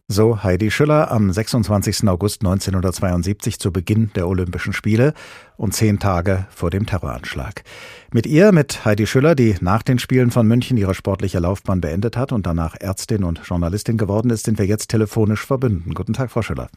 [0.07, 2.07] So Heidi Schüller am 26.
[2.09, 5.15] August 1972 zu Beginn der Olympischen Spiele
[5.57, 7.65] und zehn Tage vor dem Terroranschlag.
[8.15, 12.17] Mit ihr, mit Heidi Schüller, die nach den Spielen von München ihre sportliche Laufbahn beendet
[12.17, 15.95] hat und danach Ärztin und Journalistin geworden ist, sind wir jetzt telefonisch verbunden.
[15.97, 16.69] Guten Tag, Frau Schüller.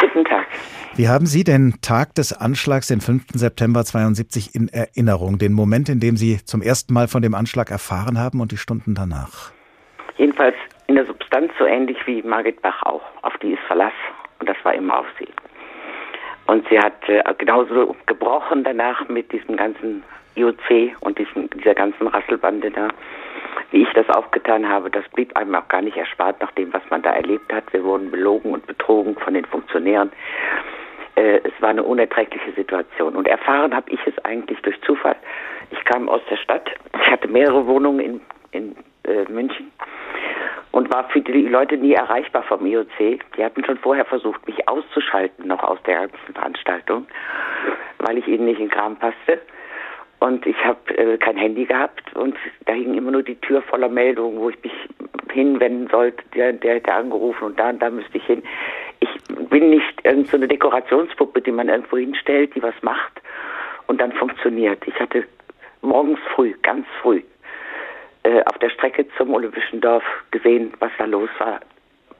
[0.00, 0.48] Guten Tag.
[0.96, 3.22] Wie haben Sie den Tag des Anschlags, den 5.
[3.34, 5.38] September 72, in Erinnerung?
[5.38, 8.56] Den Moment, in dem Sie zum ersten Mal von dem Anschlag erfahren haben und die
[8.56, 9.52] Stunden danach?
[10.16, 10.56] Jedenfalls
[10.88, 13.02] in der Substanz so ähnlich wie Margit Bach auch.
[13.22, 13.94] Auf die ist Verlass
[14.40, 15.28] und das war immer auf sie.
[16.48, 20.02] Und sie hat äh, genauso gebrochen danach mit diesem ganzen
[20.36, 22.88] IOC und diesem, dieser ganzen Rasselbande da,
[23.70, 24.90] wie ich das aufgetan habe.
[24.90, 27.72] Das blieb einem auch gar nicht erspart nach dem, was man da erlebt hat.
[27.72, 30.10] Wir wurden belogen und betrogen von den Funktionären.
[31.16, 33.16] Äh, es war eine unerträgliche Situation.
[33.16, 35.16] Und erfahren habe ich es eigentlich durch Zufall.
[35.70, 36.70] Ich kam aus der Stadt.
[37.02, 38.20] Ich hatte mehrere Wohnungen in,
[38.52, 39.70] in äh, München
[40.72, 43.20] und war für die Leute nie erreichbar vom IOC.
[43.36, 47.06] Die hatten schon vorher versucht, mich auszuschalten noch aus der ganzen Veranstaltung,
[47.98, 49.40] weil ich ihnen nicht in den Kram passte.
[50.20, 53.88] Und ich habe äh, kein Handy gehabt und da hing immer nur die Tür voller
[53.88, 54.72] Meldungen, wo ich mich
[55.32, 56.22] hinwenden sollte.
[56.34, 58.42] Der, der hätte angerufen und da und da müsste ich hin.
[59.00, 59.08] Ich
[59.48, 63.22] bin nicht irgendeine so Dekorationspuppe, die man irgendwo hinstellt, die was macht
[63.86, 64.86] und dann funktioniert.
[64.86, 65.24] Ich hatte
[65.80, 67.22] morgens früh, ganz früh,
[68.24, 71.60] äh, auf der Strecke zum Olympischen Dorf gesehen, was da los war.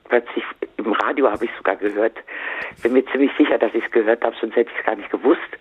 [0.08, 0.44] Plötzlich
[0.78, 2.16] im Radio habe ich sogar gehört.
[2.82, 5.10] Bin mir ziemlich sicher, dass ich es gehört habe, sonst hätte ich es gar nicht
[5.10, 5.58] gewusst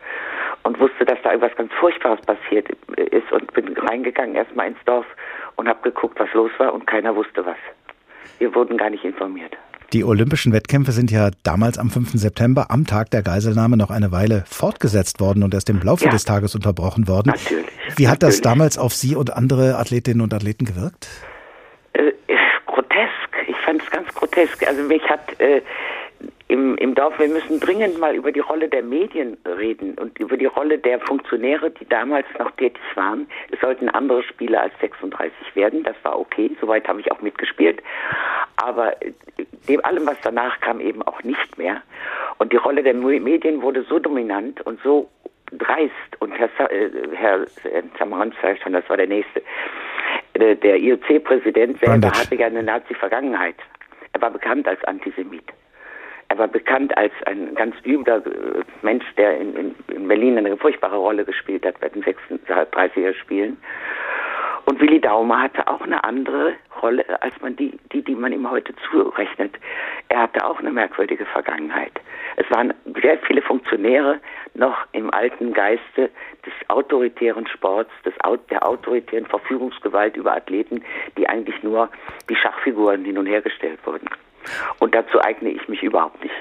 [0.69, 5.05] und wusste, dass da irgendwas ganz Furchtbares passiert ist und bin reingegangen erstmal ins Dorf
[5.55, 7.57] und habe geguckt, was los war und keiner wusste was.
[8.37, 9.57] Wir wurden gar nicht informiert.
[9.93, 12.11] Die Olympischen Wettkämpfe sind ja damals am 5.
[12.13, 16.11] September, am Tag der Geiselnahme, noch eine Weile fortgesetzt worden und erst im Laufe ja.
[16.11, 17.33] des Tages unterbrochen worden.
[17.35, 17.65] Natürlich.
[17.95, 21.07] Wie hat das damals auf Sie und andere Athletinnen und Athleten gewirkt?
[21.93, 22.11] Äh,
[22.67, 23.47] grotesk.
[23.47, 24.67] Ich fand es ganz grotesk.
[24.67, 25.63] Also mich hat äh,
[26.49, 30.35] im, im Dorf, wir müssen dringend mal über die Rolle der Medien reden und über
[30.35, 33.27] die Rolle der Funktionäre, die damals noch tätig waren.
[33.51, 37.83] Es sollten andere Spiele als 36 werden, das war okay, soweit habe ich auch mitgespielt.
[38.55, 38.95] Aber
[39.67, 41.83] dem allem, was danach kam, eben auch nicht mehr.
[42.39, 45.07] Und die Rolle der Medien wurde so dominant und so
[45.51, 47.45] dreist und Herr, äh, Herr
[47.99, 48.33] Samaran
[48.63, 49.43] schon, das war der nächste,
[50.33, 53.55] äh, der IOC-Präsident selber hatte ja eine Nazi-Vergangenheit.
[54.13, 55.45] Er war bekannt als Antisemit.
[56.29, 60.55] Er war bekannt als ein ganz übler äh, Mensch, der in, in, in Berlin eine
[60.57, 63.57] furchtbare Rolle gespielt hat bei den 36er Spielen.
[64.65, 68.49] Und Willi Daumer hatte auch eine andere Rolle, als man die, die, die man ihm
[68.49, 69.55] heute zurechnet.
[70.09, 71.93] Er hatte auch eine merkwürdige Vergangenheit.
[72.35, 74.19] Es waren sehr viele Funktionäre
[74.53, 76.11] noch im alten Geiste
[76.45, 78.13] des autoritären Sports, des,
[78.51, 80.83] der autoritären Verfügungsgewalt über Athleten,
[81.17, 81.89] die eigentlich nur
[82.27, 84.07] wie Schachfiguren hin und her gestellt wurden.
[84.79, 86.33] Und dazu eigne ich mich überhaupt nicht.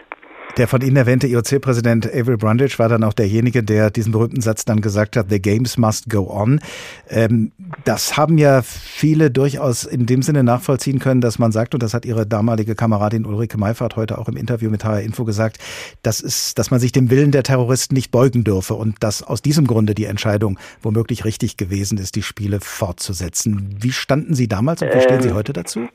[0.59, 4.65] Der von Ihnen erwähnte IOC-Präsident Avery Brundage war dann auch derjenige, der diesen berühmten Satz
[4.65, 6.61] dann gesagt hat, The Games must go on.
[7.09, 7.53] Ähm,
[7.85, 11.95] das haben ja viele durchaus in dem Sinne nachvollziehen können, dass man sagt, und das
[11.95, 15.59] hat Ihre damalige Kameradin Ulrike Meifert heute auch im Interview mit HR Info gesagt,
[16.03, 19.43] das ist, dass man sich dem Willen der Terroristen nicht beugen dürfe und dass aus
[19.43, 23.77] diesem Grunde die Entscheidung womöglich richtig gewesen ist, die Spiele fortzusetzen.
[23.79, 25.89] Wie standen Sie damals und wie stehen Sie ähm, heute dazu?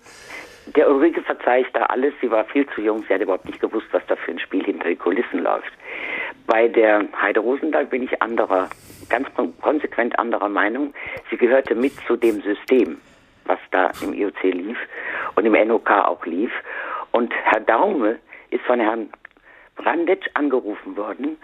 [0.67, 2.13] Der Ulrike verzeihe ich da alles.
[2.21, 3.04] Sie war viel zu jung.
[3.08, 5.71] Sie hat überhaupt nicht gewusst, was da für ein Spiel hinter die Kulissen läuft.
[6.47, 8.69] Bei der Heide Rosendahl bin ich anderer,
[9.10, 9.28] ganz
[9.62, 10.93] konsequent anderer Meinung.
[11.30, 12.97] Sie gehörte mit zu dem System,
[13.45, 14.78] was da im IOC lief
[15.36, 16.52] und im NOK auch lief.
[17.12, 19.10] Und Herr Daume ist von Herrn
[19.76, 21.38] Brandetsch angerufen worden.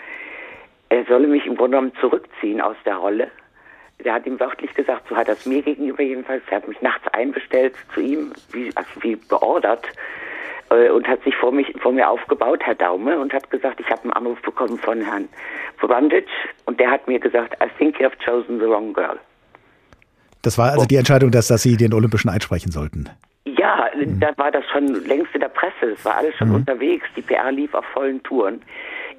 [0.89, 3.29] Er solle mich im Grunde genommen zurückziehen aus der Rolle
[4.03, 6.81] der hat ihm wörtlich gesagt, so hat er es mir gegenüber jedenfalls, er hat mich
[6.81, 9.85] nachts einbestellt zu ihm, wie, also wie beordert,
[10.69, 13.89] äh, und hat sich vor, mich, vor mir aufgebaut, Herr Daume, und hat gesagt, ich
[13.89, 15.27] habe einen Anruf bekommen von Herrn
[15.79, 16.27] Brandic,
[16.65, 19.17] und der hat mir gesagt, I think you have chosen the wrong girl.
[20.41, 23.09] Das war also die Entscheidung, dass, dass Sie den Olympischen Eid sprechen sollten.
[23.45, 24.19] Ja, mhm.
[24.21, 26.55] da war das schon längst in der Presse, das war alles schon mhm.
[26.55, 28.62] unterwegs, die PR lief auf vollen Touren.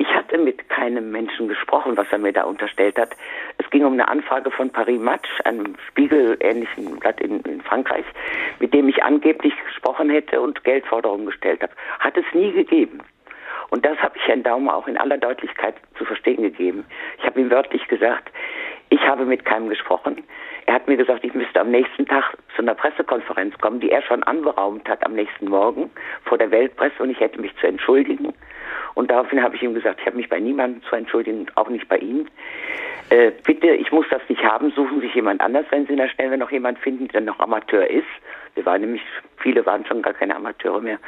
[0.01, 3.11] Ich hatte mit keinem Menschen gesprochen, was er mir da unterstellt hat.
[3.59, 8.07] Es ging um eine Anfrage von Paris Match, einem spiegelähnlichen Blatt in, in Frankreich,
[8.61, 11.75] mit dem ich angeblich gesprochen hätte und Geldforderungen gestellt habe.
[11.99, 13.03] Hat es nie gegeben.
[13.69, 16.87] Und das habe ich Herrn Daumer auch in aller Deutlichkeit zu verstehen gegeben.
[17.19, 18.33] Ich habe ihm wörtlich gesagt,
[18.89, 20.25] ich habe mit keinem gesprochen.
[20.65, 24.01] Er hat mir gesagt, ich müsste am nächsten Tag zu einer Pressekonferenz kommen, die er
[24.01, 25.91] schon anberaumt hat am nächsten Morgen
[26.25, 28.33] vor der Weltpresse und ich hätte mich zu entschuldigen.
[28.95, 31.89] Und daraufhin habe ich ihm gesagt, ich habe mich bei niemandem zu entschuldigen, auch nicht
[31.89, 32.29] bei Ihnen.
[33.11, 35.99] Äh, bitte, ich muss das nicht haben, suchen Sie sich jemand anders, wenn Sie in
[35.99, 38.07] der Stelle noch jemand finden, der noch Amateur ist.
[38.55, 39.03] Wir waren nämlich,
[39.39, 40.99] viele waren schon gar keine Amateure mehr.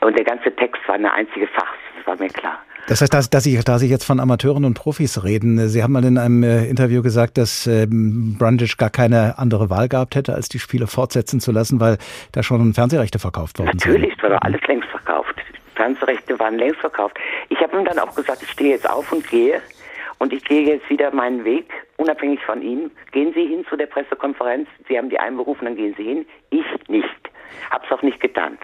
[0.00, 2.58] Und der ganze Text war eine einzige Farce, das war mir klar.
[2.86, 5.92] Das heißt, dass, dass Sie, da Sie jetzt von Amateuren und Profis reden, Sie haben
[5.92, 10.34] mal in einem äh, Interview gesagt, dass ähm, Brundage gar keine andere Wahl gehabt hätte,
[10.34, 11.98] als die Spiele fortsetzen zu lassen, weil
[12.32, 13.86] da schon Fernsehrechte verkauft worden sind.
[13.86, 15.39] Natürlich, es war doch alles längst verkauft.
[15.80, 17.18] Die Fernsehrechte waren längst verkauft.
[17.48, 19.62] Ich habe ihm dann auch gesagt, ich stehe jetzt auf und gehe.
[20.18, 22.90] Und ich gehe jetzt wieder meinen Weg, unabhängig von Ihnen.
[23.12, 24.68] Gehen Sie hin zu der Pressekonferenz.
[24.88, 26.26] Sie haben die einberufen, dann gehen Sie hin.
[26.50, 27.08] Ich nicht.
[27.70, 28.58] Hab's auch nicht getan.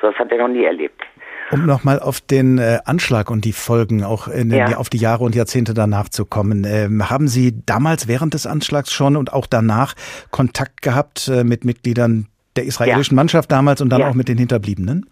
[0.00, 1.02] So, das hat er noch nie erlebt.
[1.50, 4.78] Um nochmal auf den äh, Anschlag und die Folgen auch in, ja.
[4.78, 6.64] auf die Jahre und Jahrzehnte danach zu kommen.
[6.66, 9.92] Ähm, haben Sie damals während des Anschlags schon und auch danach
[10.30, 13.16] Kontakt gehabt äh, mit Mitgliedern der israelischen ja.
[13.16, 14.08] Mannschaft damals und dann ja.
[14.08, 15.10] auch mit den Hinterbliebenen?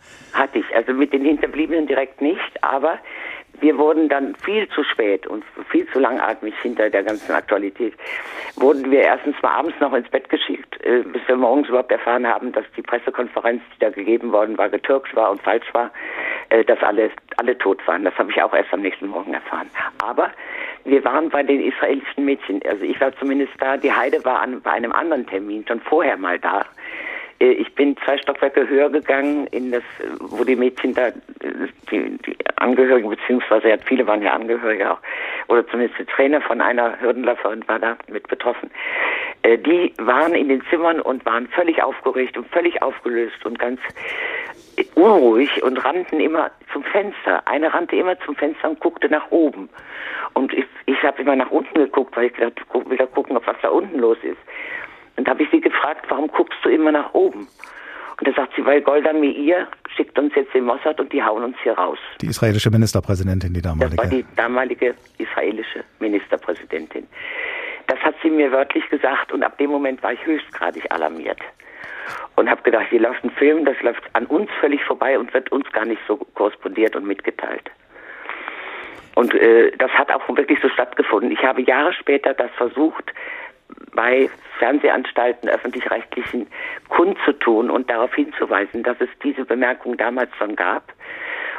[0.74, 2.98] Also mit den Hinterbliebenen direkt nicht, aber
[3.60, 7.94] wir wurden dann viel zu spät und viel zu langatmig hinter der ganzen Aktualität,
[8.56, 12.26] wurden wir erstens mal abends noch ins Bett geschickt, äh, bis wir morgens überhaupt erfahren
[12.26, 15.90] haben, dass die Pressekonferenz, die da gegeben worden war, getürkt war und falsch war,
[16.48, 18.04] äh, dass alle, alle tot waren.
[18.04, 19.70] Das habe ich auch erst am nächsten Morgen erfahren.
[20.02, 20.30] Aber
[20.84, 24.60] wir waren bei den israelischen Mädchen, also ich war zumindest da, die Heide war an,
[24.60, 26.64] bei einem anderen Termin schon vorher mal da.
[27.42, 29.82] Äh, ich bin zwei Stockwerke höher gegangen, in das,
[30.20, 31.10] wo die Mädchen da,
[31.90, 34.98] die, die Angehörigen, beziehungsweise ja, viele waren ja Angehörige auch,
[35.48, 38.70] oder zumindest der Trainer von einer Hürdenläuferin war da mit betroffen.
[39.42, 43.80] Äh, die waren in den Zimmern und waren völlig aufgeregt und völlig aufgelöst und ganz
[44.94, 47.46] unruhig und rannten immer zum Fenster.
[47.46, 49.68] Eine rannte immer zum Fenster und guckte nach oben.
[50.34, 53.36] Und ich, ich habe immer nach unten geguckt, weil ich gedacht, ich will da gucken,
[53.36, 54.38] ob was da unten los ist.
[55.16, 57.48] Und habe ich sie gefragt, warum guckst du immer nach oben?
[58.18, 61.42] Und da sagt sie, weil Golda Meir schickt uns jetzt den Mossad und die hauen
[61.42, 61.98] uns hier raus.
[62.20, 63.96] Die israelische Ministerpräsidentin, die damalige.
[63.96, 67.06] Das war die damalige israelische Ministerpräsidentin.
[67.88, 71.40] Das hat sie mir wörtlich gesagt und ab dem Moment war ich höchstgradig alarmiert.
[72.36, 75.50] Und habe gedacht, hier läuft ein Film, das läuft an uns völlig vorbei und wird
[75.52, 77.70] uns gar nicht so korrespondiert und mitgeteilt.
[79.14, 81.30] Und äh, das hat auch wirklich so stattgefunden.
[81.32, 83.12] Ich habe Jahre später das versucht,
[83.94, 86.46] bei Fernsehanstalten öffentlich-rechtlichen
[86.88, 90.92] kundzutun und darauf hinzuweisen, dass es diese Bemerkung damals schon gab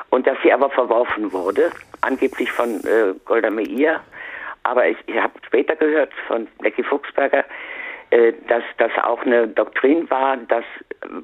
[0.09, 4.01] und dass sie aber verworfen wurde, angeblich von äh, Golda Meir.
[4.63, 7.43] Aber ich, ich habe später gehört von Becky Fuchsberger,
[8.11, 10.65] äh, dass das auch eine Doktrin war, dass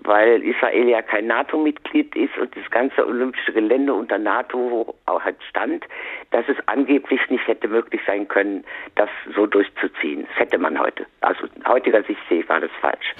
[0.04, 5.38] weil Israel ja kein NATO-Mitglied ist und das ganze olympische Gelände unter NATO auch halt
[5.50, 5.86] stand,
[6.32, 8.64] dass es angeblich nicht hätte möglich sein können,
[8.96, 10.26] das so durchzuziehen.
[10.30, 11.06] Das hätte man heute.
[11.22, 13.16] Also heutiger Sicht sehe ich, war das falsch.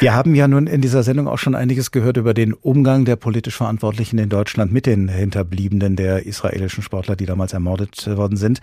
[0.00, 3.16] Wir haben ja nun in dieser Sendung auch schon einiges gehört über den Umgang der
[3.16, 8.60] politisch Verantwortlichen in Deutschland mit den Hinterbliebenen der israelischen Sportler, die damals ermordet worden sind.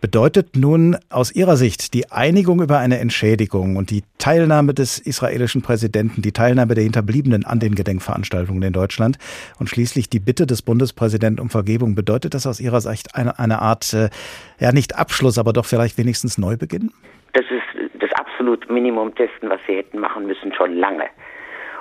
[0.00, 5.60] Bedeutet nun aus Ihrer Sicht die Einigung über eine Entschädigung und die Teilnahme des israelischen
[5.60, 9.18] Präsidenten, die Teilnahme der Hinterbliebenen an den Gedenkveranstaltungen in Deutschland
[9.58, 13.60] und schließlich die Bitte des Bundespräsidenten um Vergebung, bedeutet das aus Ihrer Sicht eine, eine
[13.60, 14.10] Art, äh,
[14.58, 16.92] ja nicht Abschluss, aber doch vielleicht wenigstens Neubeginn?
[17.32, 21.04] Das ist das absolute Minimum dessen, was Sie hätten machen müssen, schon lange.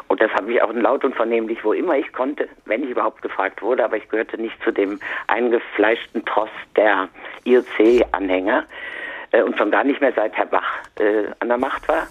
[0.07, 3.21] Und das habe ich auch laut und vernehmlich, wo immer ich konnte, wenn ich überhaupt
[3.21, 7.09] gefragt wurde, aber ich gehörte nicht zu dem eingefleischten Tross der
[7.43, 8.65] IOC-Anhänger
[9.31, 12.07] äh, und schon gar nicht mehr seit Herr Bach äh, an der Macht war.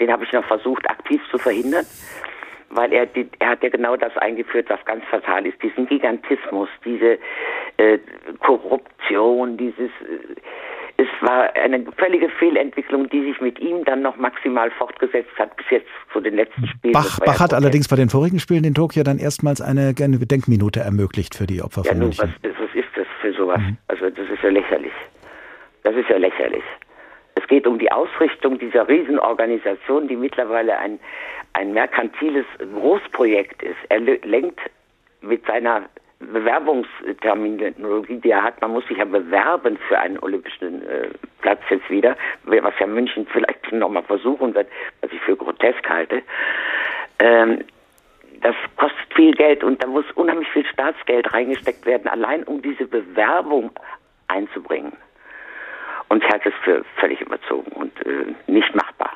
[0.00, 1.84] Den habe ich noch versucht, aktiv zu verhindern,
[2.70, 5.62] weil er, er hat ja genau das eingeführt, was ganz fatal ist.
[5.62, 7.18] Diesen Gigantismus, diese
[7.76, 7.98] äh,
[8.40, 9.90] Korruption, dieses...
[10.02, 10.40] Äh,
[11.00, 15.66] es war eine völlige Fehlentwicklung, die sich mit ihm dann noch maximal fortgesetzt hat, bis
[15.70, 16.92] jetzt zu den letzten Spielen.
[16.92, 20.80] Bach, Bach hat allerdings bei den vorigen Spielen in Tokio dann erstmals eine, eine Gedenkminute
[20.80, 22.34] ermöglicht für die Opfer ja, von München.
[22.42, 23.60] Was, was ist das für sowas?
[23.60, 23.76] Mhm.
[23.86, 24.92] Also das ist ja lächerlich.
[25.84, 26.64] Das ist ja lächerlich.
[27.38, 30.98] Es geht um die Ausrichtung dieser Riesenorganisation, die mittlerweile ein,
[31.52, 33.76] ein merkantiles Großprojekt ist.
[33.90, 34.58] Er lenkt
[35.20, 41.10] mit seiner Bewerbungsterminologie, die er hat, man muss sich ja bewerben für einen olympischen äh,
[41.40, 44.66] Platz jetzt wieder, was ja München vielleicht nochmal versuchen wird,
[45.00, 46.22] was ich für grotesk halte.
[47.20, 47.60] Ähm,
[48.40, 52.86] das kostet viel Geld und da muss unheimlich viel Staatsgeld reingesteckt werden, allein um diese
[52.86, 53.70] Bewerbung
[54.26, 54.92] einzubringen.
[56.08, 59.12] Und ich halte es für völlig überzogen und äh, nicht machbar.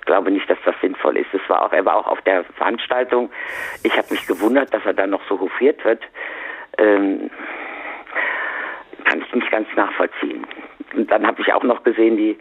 [0.00, 1.32] Ich glaube nicht, dass das sinnvoll ist.
[1.32, 3.30] Es war auch, er war auch auf der Veranstaltung.
[3.82, 6.02] Ich habe mich gewundert, dass er da noch so hofiert wird.
[6.78, 7.30] Ähm,
[9.04, 10.46] kann ich nicht ganz nachvollziehen.
[10.94, 12.38] Und dann habe ich auch noch gesehen, die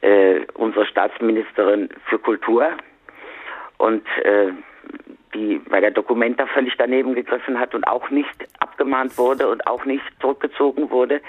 [0.00, 2.68] äh, unsere Staatsministerin für Kultur
[3.78, 4.52] und äh,
[5.34, 9.84] die bei der Dokumenta völlig daneben gegriffen hat und auch nicht abgemahnt wurde und auch
[9.84, 11.20] nicht zurückgezogen wurde.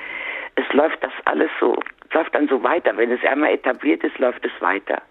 [0.71, 1.75] Läuft das alles so,
[2.13, 2.95] läuft dann so weiter.
[2.95, 5.01] Wenn es einmal etabliert ist, läuft es weiter.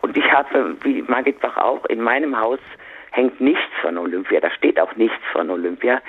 [0.00, 2.60] Und ich habe, wie Margit Bach auch, in meinem Haus
[3.12, 4.40] hängt nichts von Olympia.
[4.40, 6.00] Da steht auch nichts von Olympia.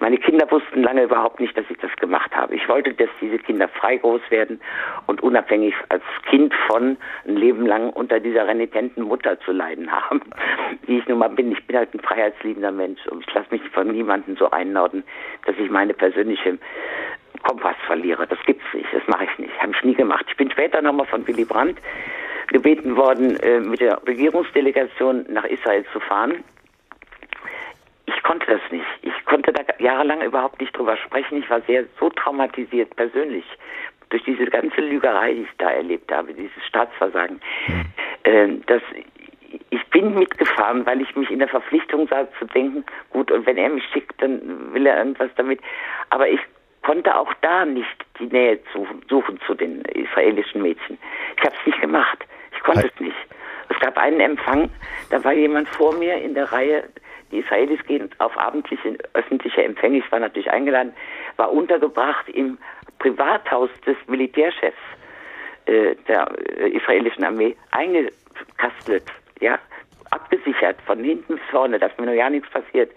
[0.00, 2.54] Meine Kinder wussten lange überhaupt nicht, dass ich das gemacht habe.
[2.54, 4.60] Ich wollte, dass diese Kinder frei groß werden
[5.06, 10.22] und unabhängig als Kind von ein Leben lang unter dieser renitenten Mutter zu leiden haben,
[10.86, 11.52] wie ich nun mal bin.
[11.52, 15.04] Ich bin halt ein freiheitsliebender Mensch und ich lasse mich von niemandem so einnorden,
[15.44, 16.58] dass ich meine persönliche
[17.42, 18.26] Kompass verliere.
[18.26, 18.88] Das gibt's nicht.
[18.92, 19.62] Das mache ich nicht.
[19.62, 20.24] Habe ich nie gemacht.
[20.28, 21.78] Ich bin später nochmal von Willy Brandt
[22.48, 26.44] gebeten worden, äh, mit der Regierungsdelegation nach Israel zu fahren.
[28.06, 28.86] Ich konnte das nicht.
[29.02, 31.38] Ich konnte da jahrelang überhaupt nicht drüber sprechen.
[31.38, 33.44] Ich war sehr so traumatisiert persönlich
[34.10, 38.62] durch diese ganze Lügerei, die ich da erlebt habe, dieses Staatsversagen, mhm.
[38.66, 38.82] dass
[39.70, 43.56] ich bin mitgefahren, weil ich mich in der Verpflichtung sah zu denken, gut, und wenn
[43.56, 45.60] er mich schickt, dann will er irgendwas damit.
[46.10, 46.40] Aber ich
[46.86, 50.96] konnte auch da nicht die Nähe suchen, suchen zu den israelischen Mädchen.
[51.36, 52.24] Ich habe es nicht gemacht.
[52.54, 53.16] Ich konnte es nicht.
[53.68, 54.70] Es gab einen Empfang,
[55.10, 56.84] da war jemand vor mir in der Reihe,
[57.32, 60.94] die Israelis gehen auf abendliche öffentliche Empfänge, ich war natürlich eingeladen,
[61.36, 62.56] war untergebracht im
[63.00, 64.78] Privathaus des Militärchefs
[65.66, 69.10] äh, der äh, israelischen Armee, eingekastelt,
[69.40, 69.58] ja,
[70.12, 72.92] abgesichert von hinten bis vorne, dass mir nur ja nichts passiert.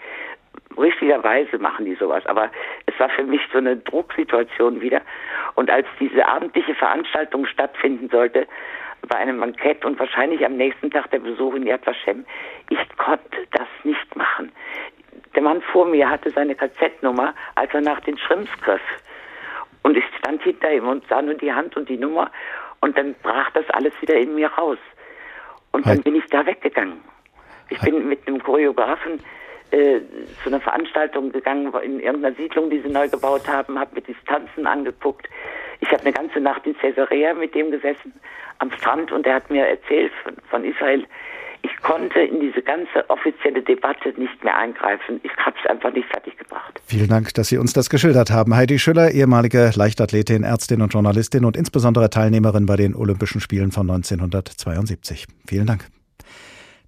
[0.79, 2.49] Richtigerweise machen die sowas, aber
[2.85, 5.01] es war für mich so eine Drucksituation wieder.
[5.55, 8.47] Und als diese abendliche Veranstaltung stattfinden sollte,
[9.07, 12.25] bei einem Bankett und wahrscheinlich am nächsten Tag der Besuch in Yad Vashem.
[12.69, 14.51] Ich konnte das nicht machen.
[15.35, 18.81] Der Mann vor mir hatte seine KZ-Nummer, als er nach den Schrimps griff.
[19.83, 22.31] Und ich stand hinter ihm und sah nur die Hand und die Nummer
[22.81, 24.77] und dann brach das alles wieder in mir raus.
[25.71, 27.01] Und dann bin ich da weggegangen.
[27.69, 29.21] Ich bin mit einem Choreografen
[29.71, 30.01] äh,
[30.43, 34.67] zu einer Veranstaltung gegangen in irgendeiner Siedlung, die sie neu gebaut haben, habe mir Distanzen
[34.67, 35.27] angeguckt.
[35.81, 38.13] Ich habe eine ganze Nacht in Caesarea mit dem gesessen,
[38.59, 41.05] am Strand und er hat mir erzählt von, von Israel.
[41.61, 45.19] Ich konnte in diese ganze offizielle Debatte nicht mehr eingreifen.
[45.23, 46.79] Ich habe es einfach nicht fertiggebracht.
[46.85, 48.55] Vielen Dank, dass Sie uns das geschildert haben.
[48.55, 53.89] Heidi Schüller, ehemalige Leichtathletin, Ärztin und Journalistin und insbesondere Teilnehmerin bei den Olympischen Spielen von
[53.89, 55.27] 1972.
[55.47, 55.85] Vielen Dank.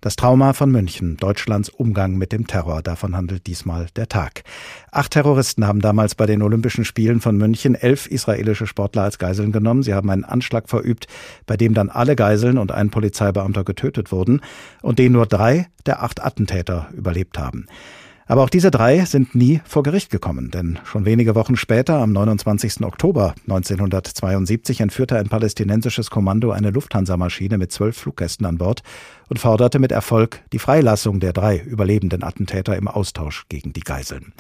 [0.04, 4.44] Das Trauma von München, Deutschlands Umgang mit dem Terror, davon handelt diesmal der Tag.
[4.90, 9.52] Acht Terroristen haben damals bei den Olympischen Spielen von München elf israelische Sportler als Geiseln
[9.52, 9.84] genommen.
[9.84, 11.06] Sie haben einen Anschlag verübt,
[11.46, 14.42] bei dem dann alle Geiseln und ein Polizeibeamter getötet wurden
[14.82, 17.68] und den nur drei der acht Attentäter überlebt haben.
[18.32, 22.14] Aber auch diese drei sind nie vor Gericht gekommen, denn schon wenige Wochen später, am
[22.14, 22.82] 29.
[22.86, 28.84] Oktober 1972, entführte ein palästinensisches Kommando eine Lufthansa-Maschine mit zwölf Fluggästen an Bord
[29.28, 34.32] und forderte mit Erfolg die Freilassung der drei überlebenden Attentäter im Austausch gegen die Geiseln.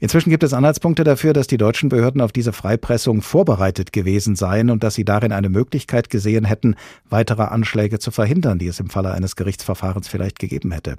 [0.00, 4.68] Inzwischen gibt es Anhaltspunkte dafür, dass die deutschen Behörden auf diese Freipressung vorbereitet gewesen seien
[4.68, 6.74] und dass sie darin eine Möglichkeit gesehen hätten,
[7.08, 10.96] weitere Anschläge zu verhindern, die es im Falle eines Gerichtsverfahrens vielleicht gegeben hätte.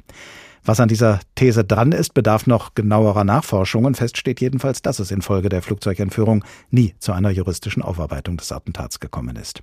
[0.65, 3.95] Was an dieser These dran ist, bedarf noch genauerer Nachforschungen.
[3.95, 9.01] Fest steht jedenfalls, dass es infolge der Flugzeugentführung nie zu einer juristischen Aufarbeitung des Attentats
[9.01, 9.61] gekommen ist.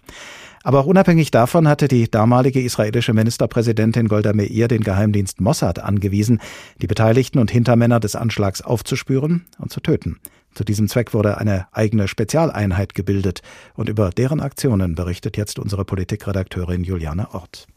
[0.63, 6.39] Aber auch unabhängig davon hatte die damalige israelische Ministerpräsidentin Golda Meir den Geheimdienst Mossad angewiesen,
[6.83, 10.19] die Beteiligten und Hintermänner des Anschlags aufzuspüren und zu töten.
[10.55, 13.41] Zu diesem Zweck wurde eine eigene Spezialeinheit gebildet
[13.75, 17.69] und über deren Aktionen berichtet jetzt unsere Politikredakteurin Juliane Ort.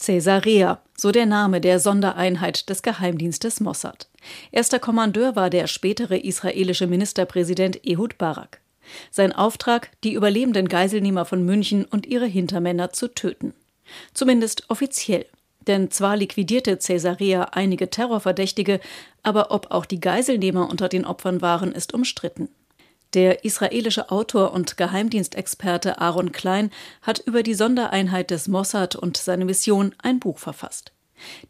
[0.00, 4.08] Caesarea, so der Name der Sondereinheit des Geheimdienstes Mossad.
[4.50, 8.60] Erster Kommandeur war der spätere israelische Ministerpräsident Ehud Barak.
[9.10, 13.54] Sein Auftrag, die überlebenden Geiselnehmer von München und ihre Hintermänner zu töten.
[14.14, 15.26] Zumindest offiziell.
[15.66, 18.80] Denn zwar liquidierte Caesarea einige Terrorverdächtige,
[19.22, 22.48] aber ob auch die Geiselnehmer unter den Opfern waren, ist umstritten.
[23.14, 26.70] Der israelische Autor und Geheimdienstexperte Aaron Klein
[27.02, 30.92] hat über die Sondereinheit des Mossad und seine Mission ein Buch verfasst.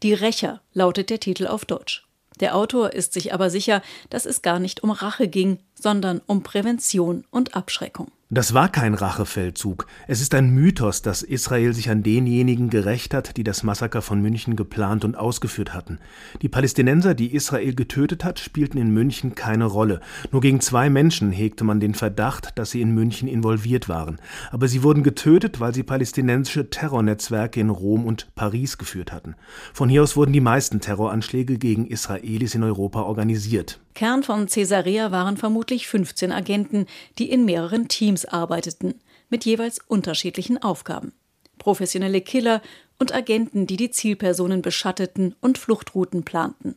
[0.01, 2.07] Die Rächer lautet der Titel auf Deutsch.
[2.39, 6.43] Der Autor ist sich aber sicher, dass es gar nicht um Rache ging, sondern um
[6.43, 8.11] Prävention und Abschreckung.
[8.33, 9.87] Das war kein Rachefeldzug.
[10.07, 14.21] Es ist ein Mythos, dass Israel sich an denjenigen gerecht hat, die das Massaker von
[14.21, 15.99] München geplant und ausgeführt hatten.
[16.41, 19.99] Die Palästinenser, die Israel getötet hat, spielten in München keine Rolle.
[20.31, 24.17] Nur gegen zwei Menschen hegte man den Verdacht, dass sie in München involviert waren.
[24.49, 29.35] Aber sie wurden getötet, weil sie palästinensische Terrornetzwerke in Rom und Paris geführt hatten.
[29.73, 33.81] Von hier aus wurden die meisten Terroranschläge gegen Israelis in Europa organisiert.
[33.93, 36.85] Kern von Caesarea waren vermutlich 15 Agenten,
[37.17, 38.95] die in mehreren Teams arbeiteten,
[39.29, 41.13] mit jeweils unterschiedlichen Aufgaben.
[41.57, 42.61] Professionelle Killer
[42.99, 46.75] und Agenten, die die Zielpersonen beschatteten und Fluchtrouten planten.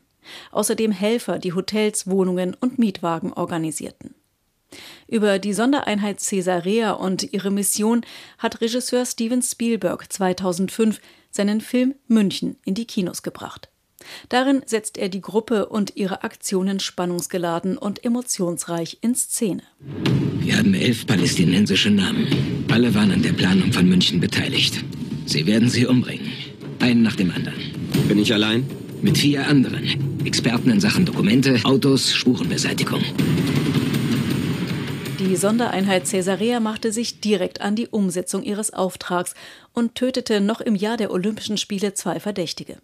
[0.52, 4.14] Außerdem Helfer, die Hotels, Wohnungen und Mietwagen organisierten.
[5.06, 8.04] Über die Sondereinheit Caesarea und ihre Mission
[8.38, 11.00] hat Regisseur Steven Spielberg 2005
[11.30, 13.68] seinen Film München in die Kinos gebracht.
[14.28, 19.62] Darin setzt er die Gruppe und ihre Aktionen spannungsgeladen und emotionsreich in Szene.
[20.40, 22.26] Wir haben elf palästinensische Namen.
[22.70, 24.84] Alle waren an der Planung von München beteiligt.
[25.26, 26.32] Sie werden sie umbringen.
[26.80, 27.60] Einen nach dem anderen.
[28.08, 28.68] Bin ich allein?
[29.00, 30.24] Mit vier anderen.
[30.24, 33.02] Experten in Sachen Dokumente, Autos, Spurenbeseitigung.
[35.18, 39.34] Die Sondereinheit Caesarea machte sich direkt an die Umsetzung ihres Auftrags
[39.72, 42.78] und tötete noch im Jahr der Olympischen Spiele zwei Verdächtige.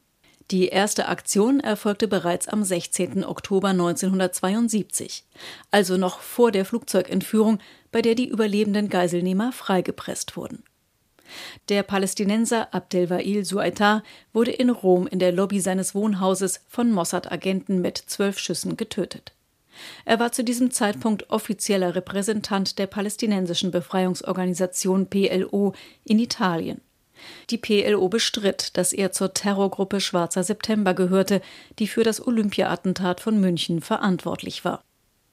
[0.51, 3.25] Die erste Aktion erfolgte bereits am 16.
[3.25, 5.25] Oktober 1972,
[5.71, 7.61] also noch vor der Flugzeugentführung,
[7.93, 10.65] bei der die überlebenden Geiselnehmer freigepresst wurden.
[11.69, 17.99] Der Palästinenser Abdelwail Suaitar wurde in Rom in der Lobby seines Wohnhauses von Mossad-Agenten mit
[17.99, 19.33] zwölf Schüssen getötet.
[20.05, 25.75] Er war zu diesem Zeitpunkt offizieller Repräsentant der palästinensischen Befreiungsorganisation PLO
[26.05, 26.81] in Italien.
[27.51, 31.41] Die PLO bestritt, dass er zur Terrorgruppe Schwarzer September gehörte,
[31.79, 34.83] die für das Olympia-Attentat von München verantwortlich war.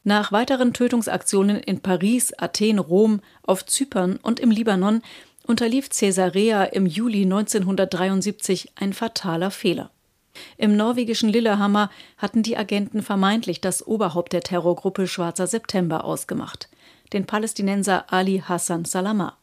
[0.04, 5.02] Nach weiteren Tötungsaktionen in Paris, Athen, Rom, auf Zypern und im Libanon
[5.46, 9.92] unterlief Caesarea im Juli 1973 ein fataler Fehler.
[10.58, 16.70] Im norwegischen Lillehammer hatten die Agenten vermeintlich das Oberhaupt der Terrorgruppe Schwarzer September ausgemacht,
[17.14, 19.38] den Palästinenser Ali Hassan Salamah.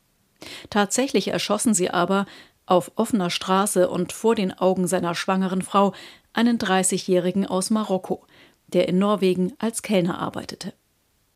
[0.70, 2.26] Tatsächlich erschossen sie aber
[2.66, 5.92] auf offener Straße und vor den Augen seiner schwangeren Frau
[6.32, 8.24] einen 30-Jährigen aus Marokko,
[8.68, 10.72] der in Norwegen als Kellner arbeitete.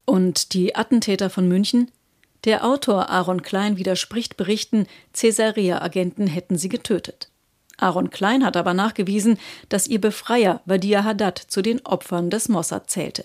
[0.04, 1.90] Und die Attentäter von München?
[2.44, 7.30] Der Autor Aaron Klein widerspricht Berichten, Caesarea-Agenten hätten sie getötet.
[7.76, 9.38] Aaron Klein hat aber nachgewiesen,
[9.68, 13.24] dass ihr Befreier Wadia Haddad zu den Opfern des Mossad zählte.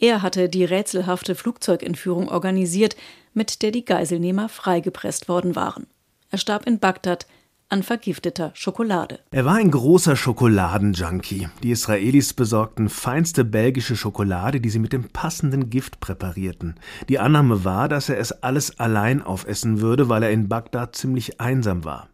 [0.00, 2.96] Er hatte die rätselhafte Flugzeugentführung organisiert,
[3.34, 5.86] mit der die Geiselnehmer freigepresst worden waren.
[6.30, 7.26] Er starb in Bagdad
[7.70, 9.20] an vergifteter Schokolade.
[9.30, 11.48] Er war ein großer Schokoladenjunkie.
[11.62, 16.76] Die Israelis besorgten feinste belgische Schokolade, die sie mit dem passenden Gift präparierten.
[17.08, 21.40] Die Annahme war, dass er es alles allein aufessen würde, weil er in Bagdad ziemlich
[21.40, 22.08] einsam war.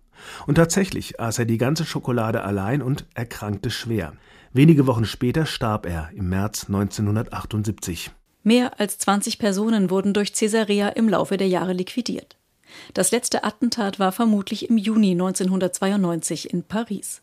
[0.46, 4.14] Und tatsächlich aß er die ganze Schokolade allein und erkrankte schwer.
[4.56, 8.12] Wenige Wochen später starb er im März 1978.
[8.44, 12.36] Mehr als 20 Personen wurden durch Caesarea im Laufe der Jahre liquidiert.
[12.92, 17.20] Das letzte Attentat war vermutlich im Juni 1992 in Paris.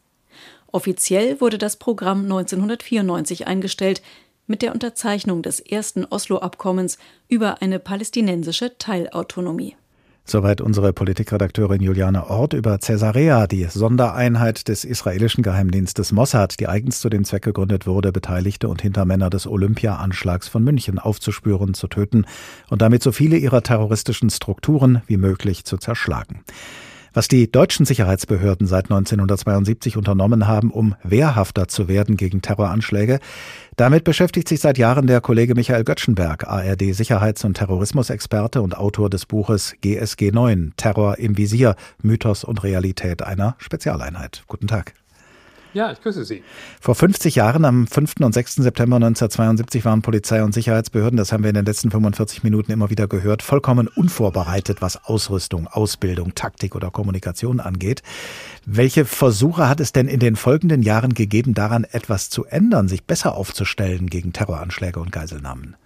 [0.73, 4.01] Offiziell wurde das Programm 1994 eingestellt
[4.45, 6.97] mit der Unterzeichnung des ersten Oslo-Abkommens
[7.29, 9.77] über eine palästinensische Teilautonomie.
[10.23, 17.01] Soweit unsere Politikredakteurin Juliane Ort über Caesarea, die Sondereinheit des israelischen Geheimdienstes Mossad, die eigens
[17.01, 22.25] zu dem Zweck gegründet wurde, Beteiligte und Hintermänner des Olympia-Anschlags von München aufzuspüren, zu töten
[22.69, 26.41] und damit so viele ihrer terroristischen Strukturen wie möglich zu zerschlagen
[27.13, 33.19] was die deutschen Sicherheitsbehörden seit 1972 unternommen haben, um wehrhafter zu werden gegen Terroranschläge.
[33.75, 39.09] Damit beschäftigt sich seit Jahren der Kollege Michael Göttschenberg, ARD Sicherheits- und Terrorismusexperte und Autor
[39.09, 44.43] des Buches GSG 9, Terror im Visier, Mythos und Realität einer Spezialeinheit.
[44.47, 44.93] Guten Tag.
[45.73, 46.43] Ja, ich grüße Sie.
[46.81, 48.15] Vor 50 Jahren, am 5.
[48.19, 48.55] und 6.
[48.55, 52.89] September 1972, waren Polizei und Sicherheitsbehörden, das haben wir in den letzten 45 Minuten immer
[52.89, 58.03] wieder gehört, vollkommen unvorbereitet, was Ausrüstung, Ausbildung, Taktik oder Kommunikation angeht.
[58.65, 63.05] Welche Versuche hat es denn in den folgenden Jahren gegeben, daran etwas zu ändern, sich
[63.05, 65.77] besser aufzustellen gegen Terroranschläge und Geiselnahmen?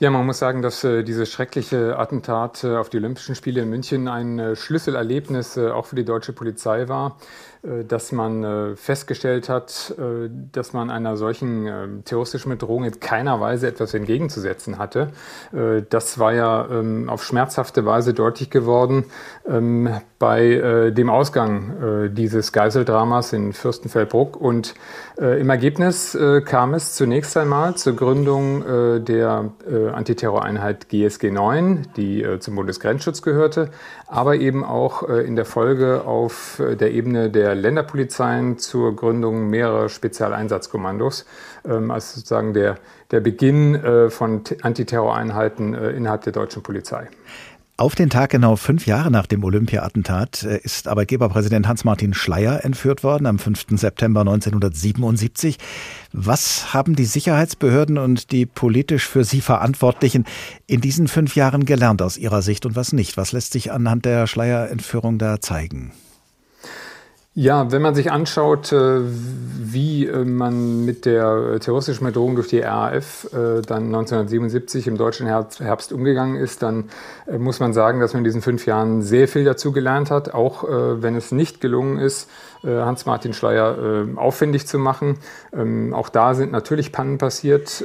[0.00, 3.68] Ja, man muss sagen, dass äh, dieses schreckliche Attentat äh, auf die Olympischen Spiele in
[3.68, 7.16] München ein äh, Schlüsselerlebnis äh, auch für die deutsche Polizei war.
[7.62, 13.40] Äh, dass man äh, festgestellt hat, äh, dass man einer solchen terroristischen Bedrohung in keiner
[13.40, 15.08] Weise etwas entgegenzusetzen hatte.
[15.90, 19.04] Das war ja ähm, auf schmerzhafte Weise deutlich geworden
[19.46, 19.88] ähm,
[20.18, 24.36] bei dem Ausgang dieses Geiseldramas in Fürstenfeldbruck.
[24.36, 24.74] Und
[25.16, 29.52] im Ergebnis kam es zunächst einmal zur Gründung der
[29.92, 33.70] Antiterroreinheit GSG 9, die zum Bundesgrenzschutz gehörte,
[34.08, 41.26] aber eben auch in der Folge auf der Ebene der Länderpolizeien zur Gründung mehrerer Spezialeinsatzkommandos,
[41.68, 42.76] ähm, als sozusagen der,
[43.10, 47.08] der Beginn äh, von Antiterroreinheiten äh, innerhalb der deutschen Polizei.
[47.80, 53.04] Auf den Tag genau fünf Jahre nach dem Olympia-Attentat äh, ist Arbeitgeberpräsident Hans-Martin Schleyer entführt
[53.04, 53.66] worden, am 5.
[53.78, 55.58] September 1977.
[56.12, 60.24] Was haben die Sicherheitsbehörden und die politisch für sie Verantwortlichen
[60.66, 63.16] in diesen fünf Jahren gelernt aus ihrer Sicht und was nicht?
[63.16, 65.92] Was lässt sich anhand der Schleyer-Entführung da zeigen?
[67.40, 72.58] Ja, wenn man sich anschaut, äh, wie äh, man mit der terroristischen Bedrohung durch die
[72.58, 76.90] RAF äh, dann 1977 im deutschen Herbst umgegangen ist, dann
[77.38, 80.64] muss man sagen, dass man in diesen fünf Jahren sehr viel dazu gelernt hat, auch
[80.64, 82.28] wenn es nicht gelungen ist,
[82.64, 85.18] Hans-Martin Schleier aufwendig zu machen.
[85.52, 87.84] Ähm, auch da sind natürlich Pannen passiert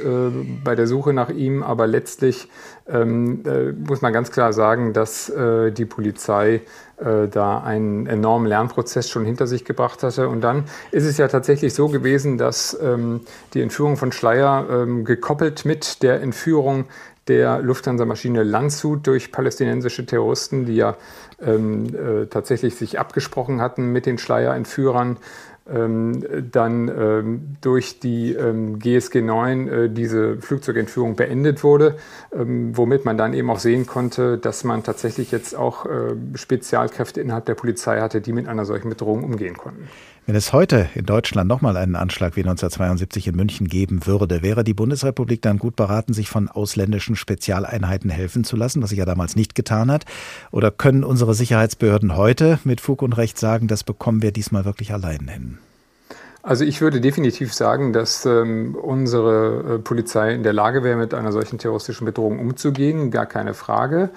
[0.64, 2.48] bei der Suche nach ihm, aber letztlich
[2.88, 3.42] ähm,
[3.86, 6.62] muss man ganz klar sagen, dass die Polizei
[6.96, 10.28] äh, da einen enormen Lernprozess schon hinter sich gebracht hatte.
[10.28, 13.22] Und dann ist es ja tatsächlich so gewesen, dass ähm,
[13.52, 16.84] die Entführung von Schleier ähm, gekoppelt mit der Entführung
[17.28, 20.96] der Lufthansa-Maschine Landshut durch palästinensische Terroristen, die ja
[21.40, 25.18] ähm, äh, tatsächlich sich abgesprochen hatten mit den Schleier-Entführern,
[25.66, 31.96] ähm, dann ähm, durch die ähm, GSG 9 äh, diese Flugzeugentführung beendet wurde,
[32.34, 37.22] ähm, womit man dann eben auch sehen konnte, dass man tatsächlich jetzt auch äh, Spezialkräfte
[37.22, 39.88] innerhalb der Polizei hatte, die mit einer solchen Bedrohung umgehen konnten.
[40.26, 44.64] Wenn es heute in Deutschland nochmal einen Anschlag wie 1972 in München geben würde, wäre
[44.64, 49.04] die Bundesrepublik dann gut beraten, sich von ausländischen Spezialeinheiten helfen zu lassen, was sich ja
[49.04, 50.06] damals nicht getan hat?
[50.50, 54.94] Oder können unsere Sicherheitsbehörden heute mit Fug und Recht sagen, das bekommen wir diesmal wirklich
[54.94, 55.58] allein hin?
[56.42, 61.12] Also ich würde definitiv sagen, dass ähm, unsere äh, Polizei in der Lage wäre, mit
[61.12, 64.08] einer solchen terroristischen Bedrohung umzugehen, gar keine Frage.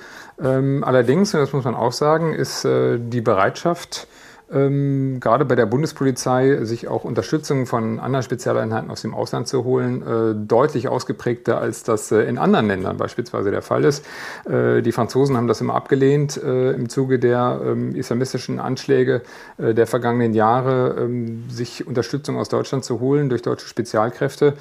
[0.41, 4.07] Ähm, allerdings, und das muss man auch sagen, ist äh, die Bereitschaft,
[4.51, 9.65] ähm, gerade bei der Bundespolizei sich auch Unterstützung von anderen Spezialeinheiten aus dem Ausland zu
[9.65, 14.05] holen, äh, deutlich ausgeprägter, als das äh, in anderen Ländern beispielsweise der Fall ist.
[14.49, 19.21] Äh, die Franzosen haben das immer abgelehnt äh, im Zuge der ähm, islamistischen Anschläge
[19.57, 24.53] äh, der vergangenen Jahre, ähm, sich Unterstützung aus Deutschland zu holen durch deutsche Spezialkräfte.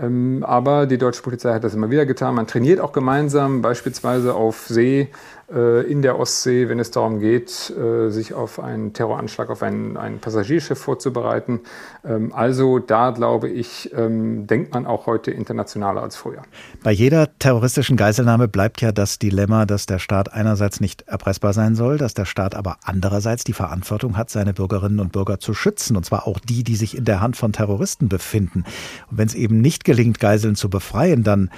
[0.00, 2.34] Ähm, aber die deutsche Polizei hat das immer wieder getan.
[2.34, 5.08] Man trainiert auch gemeinsam, beispielsweise auf See
[5.48, 10.18] in der Ostsee, wenn es darum geht, äh, sich auf einen Terroranschlag auf ein, ein
[10.18, 11.60] Passagierschiff vorzubereiten.
[12.04, 16.42] Ähm, also da glaube ich, ähm, denkt man auch heute internationaler als früher.
[16.82, 21.74] Bei jeder terroristischen Geiselnahme bleibt ja das Dilemma, dass der Staat einerseits nicht erpressbar sein
[21.74, 25.96] soll, dass der Staat aber andererseits die Verantwortung hat, seine Bürgerinnen und Bürger zu schützen,
[25.96, 28.64] und zwar auch die, die sich in der Hand von Terroristen befinden.
[29.10, 31.50] Und wenn es eben nicht gelingt, Geiseln zu befreien, dann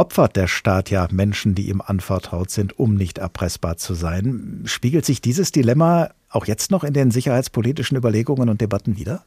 [0.00, 4.62] opfert der Staat ja Menschen, die ihm anvertraut sind, um nicht erpressbar zu sein.
[4.64, 9.22] Spiegelt sich dieses Dilemma auch jetzt noch in den sicherheitspolitischen Überlegungen und Debatten wider?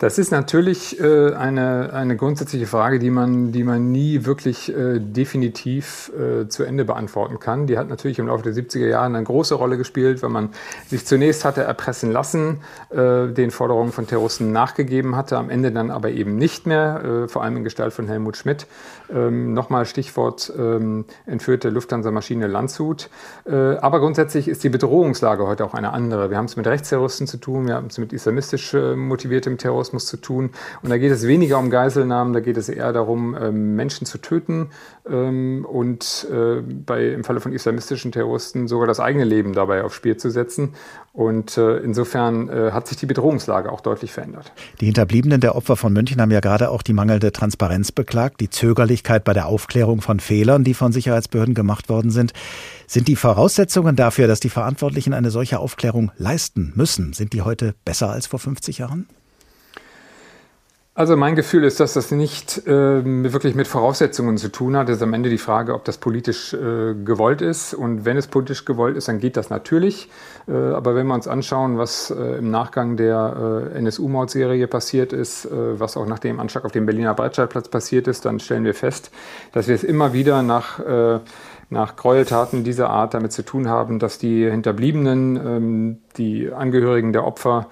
[0.00, 4.98] Das ist natürlich äh, eine, eine grundsätzliche Frage, die man, die man nie wirklich äh,
[4.98, 7.66] definitiv äh, zu Ende beantworten kann.
[7.66, 10.48] Die hat natürlich im Laufe der 70er Jahre eine große Rolle gespielt, weil man
[10.88, 15.90] sich zunächst hatte erpressen lassen, äh, den Forderungen von Terroristen nachgegeben hatte, am Ende dann
[15.90, 18.66] aber eben nicht mehr, äh, vor allem in Gestalt von Helmut Schmidt.
[19.12, 23.10] Ähm, Nochmal Stichwort ähm, entführte Lufthansa-Maschine Landshut.
[23.44, 26.30] Äh, aber grundsätzlich ist die Bedrohungslage heute auch eine andere.
[26.30, 30.06] Wir haben es mit Rechtsterroristen zu tun, wir haben es mit islamistisch motiviertem Terrorismus Terrorismus
[30.06, 30.50] zu tun.
[30.82, 34.18] Und da geht es weniger um Geiselnahmen, da geht es eher darum, ähm, Menschen zu
[34.18, 34.70] töten
[35.08, 39.94] ähm, und äh, bei, im Falle von islamistischen Terroristen sogar das eigene Leben dabei aufs
[39.94, 40.74] Spiel zu setzen.
[41.12, 44.52] Und äh, insofern äh, hat sich die Bedrohungslage auch deutlich verändert.
[44.80, 48.48] Die Hinterbliebenen der Opfer von München haben ja gerade auch die mangelnde Transparenz beklagt, die
[48.48, 52.32] Zögerlichkeit bei der Aufklärung von Fehlern, die von Sicherheitsbehörden gemacht worden sind.
[52.86, 57.74] Sind die Voraussetzungen dafür, dass die Verantwortlichen eine solche Aufklärung leisten müssen, sind die heute
[57.84, 59.08] besser als vor 50 Jahren?
[60.92, 62.72] Also mein Gefühl ist, dass das nicht äh,
[63.32, 64.88] wirklich mit Voraussetzungen zu tun hat.
[64.88, 67.74] Es ist am Ende die Frage, ob das politisch äh, gewollt ist.
[67.74, 70.10] Und wenn es politisch gewollt ist, dann geht das natürlich.
[70.48, 75.44] Äh, aber wenn wir uns anschauen, was äh, im Nachgang der äh, NSU-Mordserie passiert ist,
[75.44, 78.74] äh, was auch nach dem Anschlag auf dem Berliner Breitscheidplatz passiert ist, dann stellen wir
[78.74, 79.12] fest,
[79.52, 80.80] dass wir es immer wieder nach
[81.70, 87.24] nach Gräueltaten dieser Art damit zu tun haben, dass die Hinterbliebenen, ähm, die Angehörigen der
[87.24, 87.68] Opfer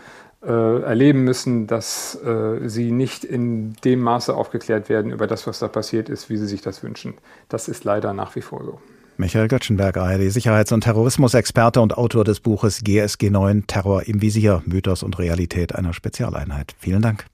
[0.47, 5.69] erleben müssen, dass äh, sie nicht in dem Maße aufgeklärt werden über das, was da
[5.69, 7.15] passiert ist, wie sie sich das wünschen.
[7.49, 8.81] Das ist leider nach wie vor so.
[9.17, 14.63] Michael Göttschenberg, ARD Sicherheits- und Terrorismusexperte und Autor des Buches GSG 9 Terror im Visier,
[14.65, 16.77] Mythos und Realität einer Spezialeinheit.
[16.79, 17.27] Vielen Dank.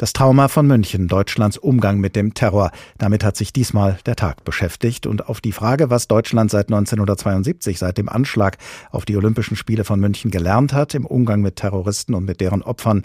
[0.00, 2.70] Das Trauma von München, Deutschlands Umgang mit dem Terror.
[2.96, 5.06] Damit hat sich diesmal der Tag beschäftigt.
[5.06, 8.56] Und auf die Frage, was Deutschland seit 1972, seit dem Anschlag
[8.92, 12.62] auf die Olympischen Spiele von München gelernt hat im Umgang mit Terroristen und mit deren
[12.62, 13.02] Opfern,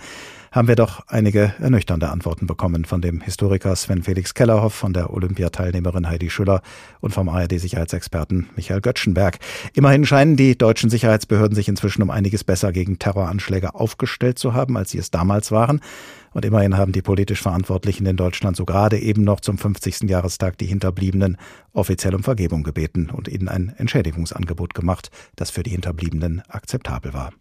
[0.56, 5.12] haben wir doch einige ernüchternde Antworten bekommen von dem Historiker Sven Felix Kellerhoff, von der
[5.12, 6.62] Olympiateilnehmerin Heidi Schüller
[7.02, 9.40] und vom ARD-Sicherheitsexperten Michael Göttschenberg.
[9.74, 14.78] Immerhin scheinen die deutschen Sicherheitsbehörden sich inzwischen um einiges besser gegen Terroranschläge aufgestellt zu haben,
[14.78, 15.82] als sie es damals waren.
[16.32, 20.10] Und immerhin haben die politisch Verantwortlichen in Deutschland so gerade eben noch zum 50.
[20.10, 21.36] Jahrestag die Hinterbliebenen
[21.74, 27.32] offiziell um Vergebung gebeten und ihnen ein Entschädigungsangebot gemacht, das für die Hinterbliebenen akzeptabel war.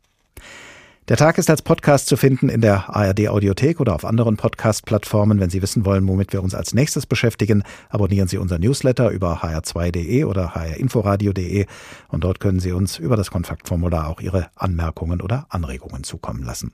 [1.09, 5.39] Der Tag ist als Podcast zu finden in der ARD Audiothek oder auf anderen Podcast-Plattformen.
[5.39, 9.43] Wenn Sie wissen wollen, womit wir uns als nächstes beschäftigen, abonnieren Sie unser Newsletter über
[9.43, 11.67] hr2.de oder hrinforadio.de
[12.09, 16.73] und dort können Sie uns über das Kontaktformular auch Ihre Anmerkungen oder Anregungen zukommen lassen.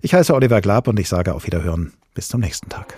[0.00, 1.94] Ich heiße Oliver Glab und ich sage auf Wiederhören.
[2.14, 2.94] Bis zum nächsten Tag.